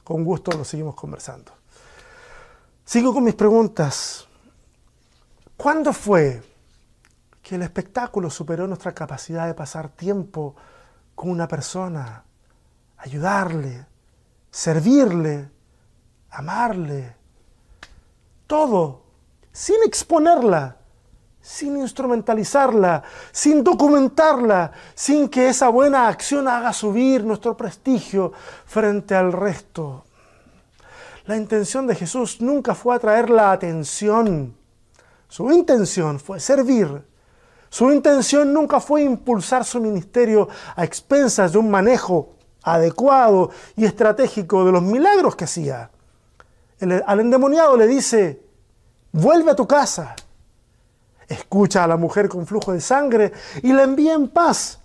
con 0.08 0.24
gusto 0.24 0.56
lo 0.56 0.64
seguimos 0.64 0.94
conversando. 0.94 1.52
Sigo 2.82 3.12
con 3.12 3.24
mis 3.24 3.34
preguntas. 3.34 4.26
¿Cuándo 5.54 5.92
fue 5.92 6.42
que 7.42 7.56
el 7.56 7.62
espectáculo 7.62 8.30
superó 8.30 8.66
nuestra 8.66 8.94
capacidad 8.94 9.46
de 9.46 9.52
pasar 9.52 9.90
tiempo 9.90 10.56
con 11.14 11.28
una 11.28 11.46
persona, 11.46 12.24
ayudarle, 12.96 13.84
servirle, 14.50 15.50
amarle? 16.30 17.14
Todo 18.46 19.02
sin 19.52 19.76
exponerla, 19.84 20.77
sin 21.40 21.76
instrumentalizarla, 21.76 23.02
sin 23.32 23.64
documentarla, 23.64 24.72
sin 24.94 25.28
que 25.28 25.48
esa 25.48 25.68
buena 25.68 26.08
acción 26.08 26.46
haga 26.48 26.72
subir 26.72 27.24
nuestro 27.24 27.56
prestigio 27.56 28.32
frente 28.66 29.14
al 29.14 29.32
resto. 29.32 30.04
La 31.26 31.36
intención 31.36 31.86
de 31.86 31.94
Jesús 31.94 32.40
nunca 32.40 32.74
fue 32.74 32.96
atraer 32.96 33.28
la 33.28 33.52
atención. 33.52 34.56
Su 35.28 35.50
intención 35.52 36.18
fue 36.18 36.40
servir. 36.40 37.04
Su 37.68 37.92
intención 37.92 38.52
nunca 38.52 38.80
fue 38.80 39.02
impulsar 39.02 39.64
su 39.64 39.80
ministerio 39.80 40.48
a 40.74 40.84
expensas 40.84 41.52
de 41.52 41.58
un 41.58 41.70
manejo 41.70 42.34
adecuado 42.62 43.50
y 43.76 43.84
estratégico 43.84 44.64
de 44.64 44.72
los 44.72 44.82
milagros 44.82 45.36
que 45.36 45.44
hacía. 45.44 45.90
al 47.06 47.20
endemoniado 47.20 47.76
le 47.76 47.86
dice, 47.86 48.42
vuelve 49.12 49.50
a 49.50 49.56
tu 49.56 49.66
casa, 49.66 50.16
escucha 51.28 51.84
a 51.84 51.86
la 51.86 51.96
mujer 51.96 52.28
con 52.28 52.46
flujo 52.46 52.72
de 52.72 52.80
sangre 52.80 53.32
y 53.62 53.72
la 53.72 53.82
envía 53.82 54.14
en 54.14 54.28
paz, 54.28 54.80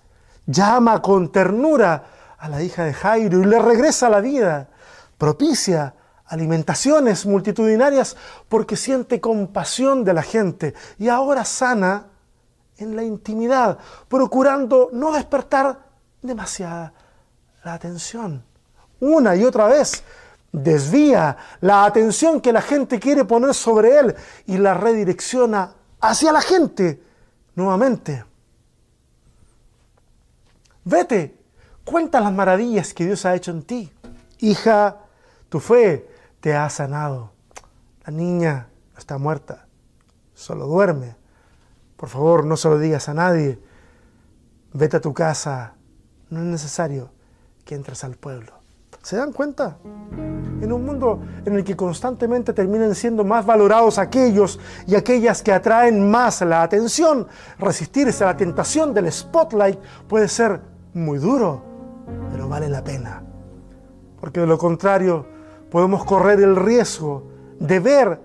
llama 0.46 1.02
con 1.02 1.32
ternura 1.32 2.04
a 2.38 2.50
la 2.50 2.62
hija 2.62 2.84
de 2.84 2.94
Jairo 2.94 3.40
y 3.40 3.46
le 3.46 3.60
regresa 3.60 4.10
la 4.10 4.20
vida, 4.20 4.70
propicia 5.18 5.96
alimentaciones 6.26 7.26
multitudinarias 7.26 8.18
porque 8.50 8.76
siente 8.76 9.22
compasión 9.22 10.04
de 10.04 10.14
la 10.14 10.24
gente 10.24 10.74
y 11.00 11.08
ahora 11.08 11.46
sana 11.46 12.08
en 12.78 12.96
la 12.96 13.04
intimidad, 13.04 13.78
procurando 14.08 14.90
no 14.92 15.14
despertar 15.14 15.80
demasiada 16.22 16.94
la 17.64 17.74
atención. 17.76 18.44
Una 19.00 19.36
y 19.36 19.46
otra 19.46 19.68
vez 19.68 20.04
desvía 20.52 21.38
la 21.62 21.86
atención 21.86 22.42
que 22.42 22.52
la 22.52 22.62
gente 22.62 23.00
quiere 23.00 23.26
poner 23.26 23.54
sobre 23.54 24.00
él 24.00 24.16
y 24.46 24.58
la 24.58 24.74
redirecciona 24.74 25.72
hacia 26.04 26.34
la 26.34 26.42
gente 26.42 27.02
nuevamente. 27.56 28.26
Vete, 30.84 31.40
cuenta 31.86 32.20
las 32.20 32.34
maravillas 32.34 32.94
que 32.94 33.06
Dios 33.06 33.26
ha 33.26 33.36
hecho 33.36 33.52
en 33.52 33.64
ti. 33.64 33.92
Hija, 34.40 34.98
tu 35.48 35.62
fe 35.62 36.10
te 36.42 36.54
ha 36.56 36.70
sanado. 36.70 37.32
La 38.06 38.12
niña 38.12 38.68
está 38.98 39.18
muerta, 39.18 39.66
solo 40.34 40.68
duerme. 40.68 41.16
Por 41.96 42.10
favor, 42.10 42.46
no 42.46 42.58
se 42.58 42.68
lo 42.68 42.78
digas 42.78 43.08
a 43.08 43.14
nadie. 43.14 43.58
Vete 44.74 44.98
a 44.98 45.02
tu 45.02 45.14
casa. 45.14 45.76
No 46.30 46.40
es 46.40 46.46
necesario 46.46 47.12
que 47.64 47.76
entres 47.76 48.04
al 48.04 48.16
pueblo. 48.18 48.63
¿Se 49.04 49.18
dan 49.18 49.34
cuenta? 49.34 49.78
En 50.62 50.72
un 50.72 50.86
mundo 50.86 51.20
en 51.44 51.56
el 51.56 51.64
que 51.66 51.76
constantemente 51.76 52.54
terminan 52.54 52.96
siendo 52.96 53.26
más 53.26 53.46
valorados 53.46 54.00
aquellos 54.00 54.62
y 54.88 54.96
aquellas 54.96 55.44
que 55.44 55.52
atraen 55.52 56.10
más 56.10 56.40
la 56.40 56.64
atención, 56.64 57.28
resistirse 57.60 58.24
a 58.24 58.28
la 58.28 58.38
tentación 58.38 58.94
del 58.94 59.12
spotlight 59.12 59.78
puede 60.08 60.30
ser 60.30 60.62
muy 60.94 61.20
duro, 61.20 61.62
pero 62.32 62.48
vale 62.48 62.70
la 62.70 62.82
pena. 62.82 63.22
Porque 64.22 64.40
de 64.40 64.48
lo 64.48 64.58
contrario, 64.58 65.26
podemos 65.70 66.06
correr 66.06 66.40
el 66.40 66.56
riesgo 66.56 67.28
de 67.60 67.80
ver 67.82 68.22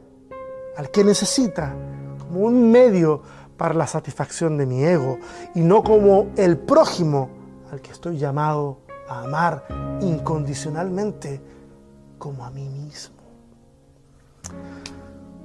al 0.76 0.92
que 0.92 1.02
necesita 1.02 1.74
como 2.20 2.42
un 2.42 2.70
medio 2.70 3.20
para 3.56 3.74
la 3.74 3.88
satisfacción 3.88 4.56
de 4.56 4.64
mi 4.64 4.84
ego 4.84 5.18
y 5.56 5.60
no 5.62 5.82
como 5.82 6.28
el 6.36 6.56
prójimo 6.56 7.30
al 7.72 7.80
que 7.80 7.90
estoy 7.90 8.16
llamado 8.16 8.87
a 9.08 9.20
amar 9.20 9.64
incondicionalmente 10.00 11.40
como 12.18 12.44
a 12.44 12.50
mí 12.50 12.68
mismo. 12.68 13.16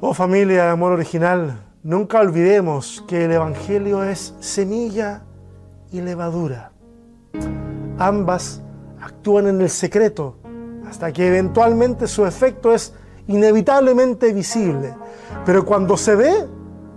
Oh 0.02 0.14
familia 0.14 0.64
de 0.66 0.70
amor 0.70 0.92
original, 0.92 1.64
nunca 1.84 2.20
olvidemos 2.20 3.04
que 3.08 3.26
el 3.26 3.32
Evangelio 3.32 4.04
es 4.04 4.36
semilla 4.40 5.24
y 5.92 6.02
levadura. 6.02 6.72
Ambas 7.98 8.62
actúan 9.02 9.48
en 9.48 9.62
el 9.62 9.70
secreto 9.70 10.38
hasta 10.90 11.12
que 11.12 11.28
eventualmente 11.28 12.08
su 12.08 12.26
efecto 12.26 12.74
es 12.74 12.94
inevitablemente 13.28 14.34
visible. 14.34 14.94
Pero 15.46 15.66
cuando 15.66 15.98
se 15.98 16.16
ve, 16.16 16.48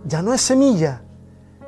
ya 0.04 0.22
no 0.22 0.34
es 0.34 0.40
semilla, 0.40 1.02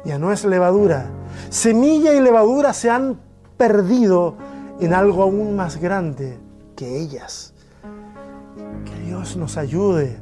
ya 0.05 0.19
no 0.19 0.33
es 0.33 0.45
levadura. 0.45 1.07
Semilla 1.51 2.15
y 2.15 2.21
levadura 2.21 2.73
se 2.73 2.91
han 2.91 3.21
perdido 3.57 4.37
en 4.81 4.95
algo 4.95 5.23
aún 5.23 5.57
más 5.57 5.77
grande 5.77 6.39
que 6.77 6.99
ellas. 6.99 7.53
Que 8.85 9.01
Dios 9.07 9.37
nos 9.37 9.57
ayude 9.57 10.19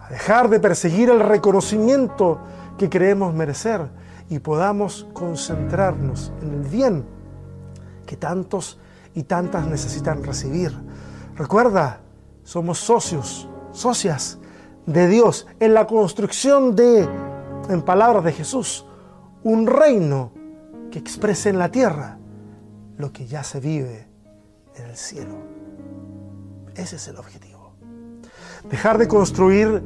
a 0.00 0.10
dejar 0.10 0.48
de 0.48 0.60
perseguir 0.60 1.10
el 1.10 1.20
reconocimiento 1.20 2.38
que 2.76 2.88
creemos 2.88 3.34
merecer 3.34 3.88
y 4.28 4.38
podamos 4.38 5.06
concentrarnos 5.12 6.32
en 6.42 6.54
el 6.54 6.68
bien 6.68 7.04
que 8.06 8.16
tantos 8.16 8.78
y 9.14 9.24
tantas 9.24 9.66
necesitan 9.66 10.22
recibir. 10.22 10.72
Recuerda, 11.36 12.00
somos 12.44 12.78
socios, 12.78 13.48
socias 13.72 14.38
de 14.86 15.08
Dios 15.08 15.46
en 15.58 15.74
la 15.74 15.86
construcción 15.86 16.76
de, 16.76 17.08
en 17.68 17.82
palabras 17.82 18.24
de 18.24 18.32
Jesús, 18.32 18.86
un 19.42 19.66
reino 19.66 20.32
que 20.90 20.98
exprese 20.98 21.50
en 21.50 21.58
la 21.58 21.70
tierra 21.70 22.19
lo 23.00 23.12
que 23.12 23.26
ya 23.26 23.42
se 23.42 23.60
vive 23.60 24.06
en 24.76 24.84
el 24.86 24.96
cielo. 24.96 25.34
Ese 26.74 26.96
es 26.96 27.08
el 27.08 27.16
objetivo. 27.16 27.72
Dejar 28.70 28.98
de 28.98 29.08
construir 29.08 29.82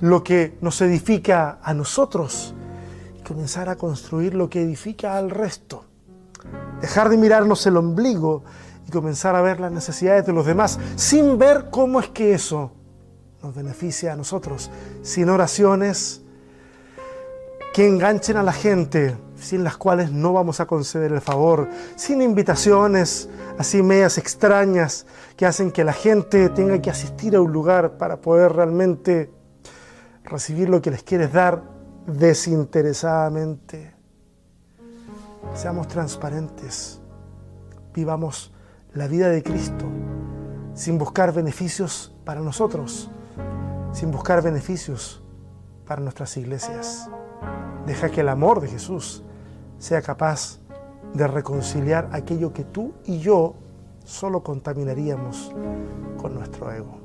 lo 0.00 0.24
que 0.24 0.56
nos 0.60 0.80
edifica 0.80 1.58
a 1.62 1.74
nosotros 1.74 2.54
y 3.18 3.22
comenzar 3.22 3.68
a 3.68 3.76
construir 3.76 4.34
lo 4.34 4.48
que 4.48 4.62
edifica 4.62 5.16
al 5.16 5.30
resto. 5.30 5.84
Dejar 6.80 7.08
de 7.08 7.16
mirarnos 7.16 7.66
el 7.66 7.76
ombligo 7.76 8.42
y 8.86 8.90
comenzar 8.90 9.36
a 9.36 9.42
ver 9.42 9.60
las 9.60 9.70
necesidades 9.70 10.26
de 10.26 10.32
los 10.32 10.46
demás 10.46 10.78
sin 10.96 11.38
ver 11.38 11.68
cómo 11.70 12.00
es 12.00 12.08
que 12.08 12.34
eso 12.34 12.72
nos 13.42 13.54
beneficia 13.54 14.12
a 14.12 14.16
nosotros, 14.16 14.70
sin 15.02 15.28
oraciones 15.28 16.22
que 17.72 17.86
enganchen 17.86 18.36
a 18.36 18.42
la 18.42 18.52
gente 18.52 19.16
sin 19.42 19.64
las 19.64 19.76
cuales 19.76 20.12
no 20.12 20.32
vamos 20.32 20.60
a 20.60 20.66
conceder 20.66 21.12
el 21.12 21.20
favor, 21.20 21.68
sin 21.96 22.22
invitaciones 22.22 23.28
así 23.58 23.82
medias 23.82 24.16
extrañas 24.18 25.06
que 25.36 25.46
hacen 25.46 25.72
que 25.72 25.84
la 25.84 25.92
gente 25.92 26.48
tenga 26.48 26.80
que 26.80 26.90
asistir 26.90 27.34
a 27.36 27.40
un 27.40 27.52
lugar 27.52 27.98
para 27.98 28.20
poder 28.20 28.52
realmente 28.52 29.32
recibir 30.24 30.68
lo 30.68 30.80
que 30.80 30.90
les 30.90 31.02
quieres 31.02 31.32
dar 31.32 31.64
desinteresadamente. 32.06 33.94
Seamos 35.54 35.88
transparentes, 35.88 37.00
vivamos 37.92 38.52
la 38.94 39.08
vida 39.08 39.28
de 39.28 39.42
Cristo 39.42 39.86
sin 40.74 40.98
buscar 40.98 41.34
beneficios 41.34 42.14
para 42.24 42.40
nosotros, 42.40 43.10
sin 43.92 44.10
buscar 44.10 44.40
beneficios 44.42 45.22
para 45.86 46.00
nuestras 46.00 46.36
iglesias. 46.36 47.10
Deja 47.86 48.10
que 48.10 48.20
el 48.20 48.28
amor 48.28 48.60
de 48.60 48.68
Jesús 48.68 49.24
sea 49.82 50.00
capaz 50.00 50.60
de 51.12 51.26
reconciliar 51.26 52.08
aquello 52.12 52.52
que 52.52 52.62
tú 52.62 52.94
y 53.04 53.18
yo 53.18 53.56
solo 54.04 54.40
contaminaríamos 54.40 55.50
con 56.18 56.34
nuestro 56.34 56.70
ego. 56.70 57.00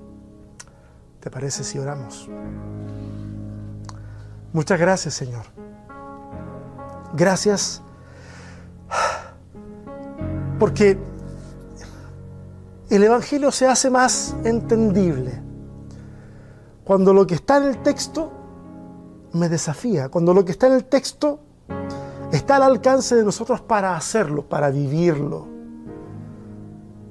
¿Te 1.19 1.31
parece 1.31 1.63
si 1.63 1.79
oramos? 1.79 2.29
Muchas 4.53 4.79
gracias, 4.79 5.15
Señor. 5.15 5.43
Gracias 7.15 7.81
porque 10.59 10.99
el 12.91 13.03
Evangelio 13.03 13.51
se 13.51 13.65
hace 13.65 13.89
más 13.89 14.35
entendible 14.43 15.41
cuando 16.83 17.11
lo 17.11 17.25
que 17.25 17.33
está 17.33 17.57
en 17.57 17.63
el 17.63 17.81
texto 17.81 18.31
me 19.33 19.49
desafía, 19.49 20.09
cuando 20.09 20.35
lo 20.35 20.45
que 20.45 20.51
está 20.51 20.67
en 20.67 20.73
el 20.73 20.85
texto 20.85 21.46
está 22.31 22.57
al 22.57 22.63
alcance 22.63 23.15
de 23.15 23.23
nosotros 23.23 23.61
para 23.61 23.95
hacerlo, 23.95 24.47
para 24.47 24.69
vivirlo. 24.69 25.47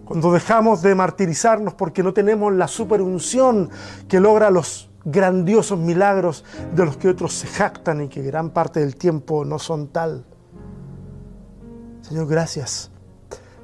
Cuando 0.04 0.32
dejamos 0.32 0.82
de 0.82 0.94
martirizarnos 0.94 1.74
porque 1.74 2.02
no 2.02 2.12
tenemos 2.12 2.52
la 2.52 2.68
superunción 2.68 3.70
que 4.08 4.20
logra 4.20 4.50
los 4.50 4.88
grandiosos 5.04 5.78
milagros 5.78 6.44
de 6.74 6.84
los 6.84 6.96
que 6.96 7.08
otros 7.08 7.32
se 7.32 7.46
jactan 7.46 8.02
y 8.02 8.08
que 8.08 8.22
gran 8.22 8.50
parte 8.50 8.80
del 8.80 8.96
tiempo 8.96 9.44
no 9.44 9.58
son 9.58 9.88
tal. 9.88 10.24
Señor, 12.02 12.28
gracias, 12.28 12.90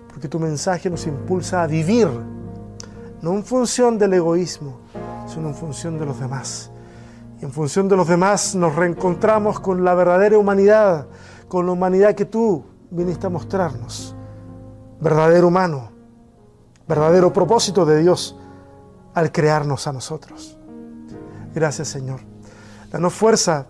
porque 0.09 0.29
tu 0.29 0.41
mensaje 0.41 0.91
nos 0.91 1.07
impulsa 1.07 1.63
a 1.63 1.67
vivir, 1.67 2.09
no 3.21 3.35
en 3.35 3.45
función 3.45 3.99
del 3.99 4.15
egoísmo, 4.15 4.81
sino 5.27 5.49
en 5.49 5.55
función 5.55 5.99
de 5.99 6.07
los 6.07 6.19
demás. 6.19 6.71
Y 7.41 7.45
en 7.45 7.53
función 7.53 7.89
de 7.89 7.97
los 7.97 8.09
demás 8.09 8.55
nos 8.55 8.75
reencontramos 8.75 9.61
con 9.61 9.85
la 9.85 9.95
verdadera 9.95 10.39
humanidad, 10.39 11.07
con 11.53 11.67
la 11.67 11.73
humanidad 11.73 12.15
que 12.15 12.25
tú 12.25 12.65
viniste 12.91 13.27
a 13.27 13.29
mostrarnos. 13.29 14.17
Verdadero 15.03 15.49
humano, 15.49 15.91
verdadero 16.89 17.31
propósito 17.31 17.85
de 17.85 17.99
Dios 17.99 18.35
al 19.13 19.31
crearnos 19.33 19.87
a 19.87 19.93
nosotros. 19.93 20.57
Gracias 21.55 21.89
Señor. 21.89 22.21
Danos 22.91 23.13
fuerza 23.13 23.67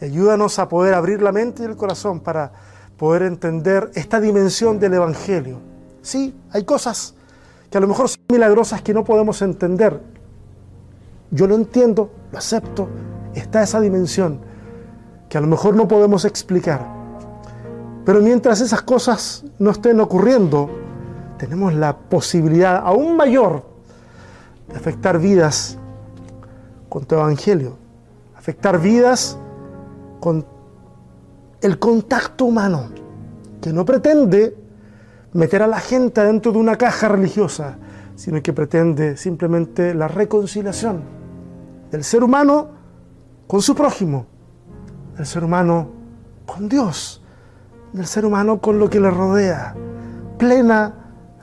y 0.00 0.06
ayúdanos 0.06 0.58
a 0.58 0.68
poder 0.68 0.94
abrir 0.94 1.22
la 1.22 1.30
mente 1.30 1.62
y 1.62 1.66
el 1.66 1.76
corazón 1.76 2.18
para 2.18 2.50
poder 2.96 3.22
entender 3.22 3.92
esta 3.94 4.20
dimensión 4.20 4.80
del 4.80 4.94
Evangelio. 4.94 5.60
Sí, 6.00 6.34
hay 6.50 6.64
cosas 6.64 7.14
que 7.70 7.78
a 7.78 7.80
lo 7.80 7.86
mejor 7.86 8.08
son 8.08 8.20
milagrosas 8.32 8.82
que 8.82 8.92
no 8.92 9.04
podemos 9.04 9.42
entender. 9.42 10.00
Yo 11.30 11.46
lo 11.46 11.54
entiendo, 11.54 12.10
lo 12.32 12.38
acepto, 12.38 12.88
está 13.32 13.62
esa 13.62 13.80
dimensión 13.80 14.40
que 15.28 15.38
a 15.38 15.40
lo 15.40 15.46
mejor 15.46 15.76
no 15.76 15.86
podemos 15.86 16.24
explicar. 16.24 17.00
Pero 18.04 18.20
mientras 18.20 18.60
esas 18.60 18.82
cosas 18.82 19.44
no 19.58 19.70
estén 19.70 20.00
ocurriendo, 20.00 20.68
tenemos 21.38 21.74
la 21.74 21.96
posibilidad 21.96 22.82
aún 22.84 23.16
mayor 23.16 23.64
de 24.68 24.76
afectar 24.76 25.18
vidas 25.18 25.78
con 26.88 27.04
tu 27.04 27.14
evangelio, 27.14 27.76
afectar 28.36 28.80
vidas 28.80 29.38
con 30.20 30.44
el 31.60 31.78
contacto 31.78 32.44
humano, 32.44 32.88
que 33.60 33.72
no 33.72 33.84
pretende 33.84 34.56
meter 35.32 35.62
a 35.62 35.66
la 35.66 35.80
gente 35.80 36.22
dentro 36.22 36.52
de 36.52 36.58
una 36.58 36.76
caja 36.76 37.08
religiosa, 37.08 37.78
sino 38.16 38.42
que 38.42 38.52
pretende 38.52 39.16
simplemente 39.16 39.94
la 39.94 40.08
reconciliación 40.08 41.02
del 41.90 42.04
ser 42.04 42.24
humano 42.24 42.68
con 43.46 43.62
su 43.62 43.74
prójimo, 43.74 44.26
del 45.16 45.26
ser 45.26 45.44
humano 45.44 45.88
con 46.46 46.68
Dios, 46.68 47.21
del 47.92 48.06
ser 48.06 48.24
humano 48.24 48.58
con 48.60 48.78
lo 48.78 48.88
que 48.88 49.00
le 49.00 49.10
rodea. 49.10 49.74
Plena 50.38 50.94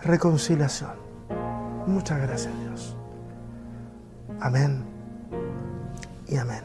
reconciliación. 0.04 0.92
Muchas 1.88 2.22
gracias 2.22 2.54
Dios. 2.62 2.96
Amén 4.40 4.84
y 6.28 6.38
amén. 6.38 6.64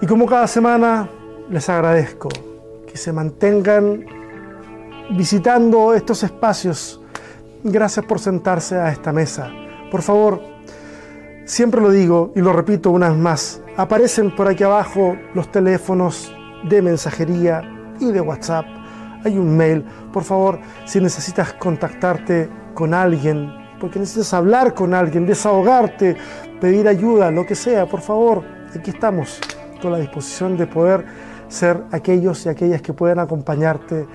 Y 0.00 0.06
como 0.06 0.26
cada 0.26 0.46
semana 0.46 1.08
les 1.48 1.68
agradezco 1.68 2.28
que 2.86 2.96
se 2.96 3.12
mantengan 3.12 4.04
visitando 5.16 5.94
estos 5.94 6.22
espacios. 6.22 7.00
Gracias 7.64 8.04
por 8.06 8.18
sentarse 8.18 8.76
a 8.76 8.90
esta 8.90 9.12
mesa. 9.12 9.50
Por 9.90 10.02
favor, 10.02 10.40
siempre 11.44 11.80
lo 11.80 11.90
digo 11.90 12.32
y 12.34 12.40
lo 12.40 12.52
repito 12.52 12.90
una 12.90 13.10
vez 13.10 13.18
más, 13.18 13.62
aparecen 13.76 14.34
por 14.34 14.48
aquí 14.48 14.64
abajo 14.64 15.16
los 15.34 15.50
teléfonos 15.50 16.34
de 16.68 16.82
mensajería 16.82 17.62
y 18.08 18.12
de 18.12 18.20
WhatsApp. 18.20 18.66
Hay 19.24 19.38
un 19.38 19.56
mail. 19.56 19.84
Por 20.12 20.24
favor, 20.24 20.58
si 20.84 21.00
necesitas 21.00 21.52
contactarte 21.54 22.48
con 22.74 22.94
alguien, 22.94 23.52
porque 23.80 23.98
necesitas 23.98 24.34
hablar 24.34 24.74
con 24.74 24.94
alguien, 24.94 25.26
desahogarte, 25.26 26.16
pedir 26.60 26.88
ayuda, 26.88 27.30
lo 27.30 27.46
que 27.46 27.54
sea, 27.54 27.86
por 27.86 28.00
favor, 28.00 28.42
aquí 28.74 28.90
estamos 28.90 29.40
con 29.80 29.92
la 29.92 29.98
disposición 29.98 30.56
de 30.56 30.66
poder 30.66 31.04
ser 31.48 31.84
aquellos 31.90 32.46
y 32.46 32.48
aquellas 32.48 32.80
que 32.80 32.92
puedan 32.92 33.18
acompañarte 33.18 34.06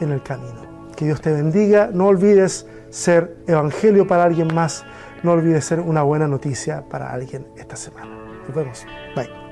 en 0.00 0.12
el 0.12 0.22
camino. 0.22 0.66
Que 0.96 1.04
Dios 1.04 1.20
te 1.20 1.30
bendiga. 1.30 1.90
No 1.92 2.06
olvides 2.06 2.66
ser 2.88 3.36
evangelio 3.46 4.06
para 4.06 4.24
alguien 4.24 4.52
más. 4.54 4.84
No 5.22 5.32
olvides 5.32 5.64
ser 5.64 5.80
una 5.80 6.02
buena 6.02 6.26
noticia 6.26 6.82
para 6.88 7.12
alguien 7.12 7.46
esta 7.56 7.76
semana. 7.76 8.16
Nos 8.46 8.54
vemos. 8.54 8.86
Bye. 9.14 9.45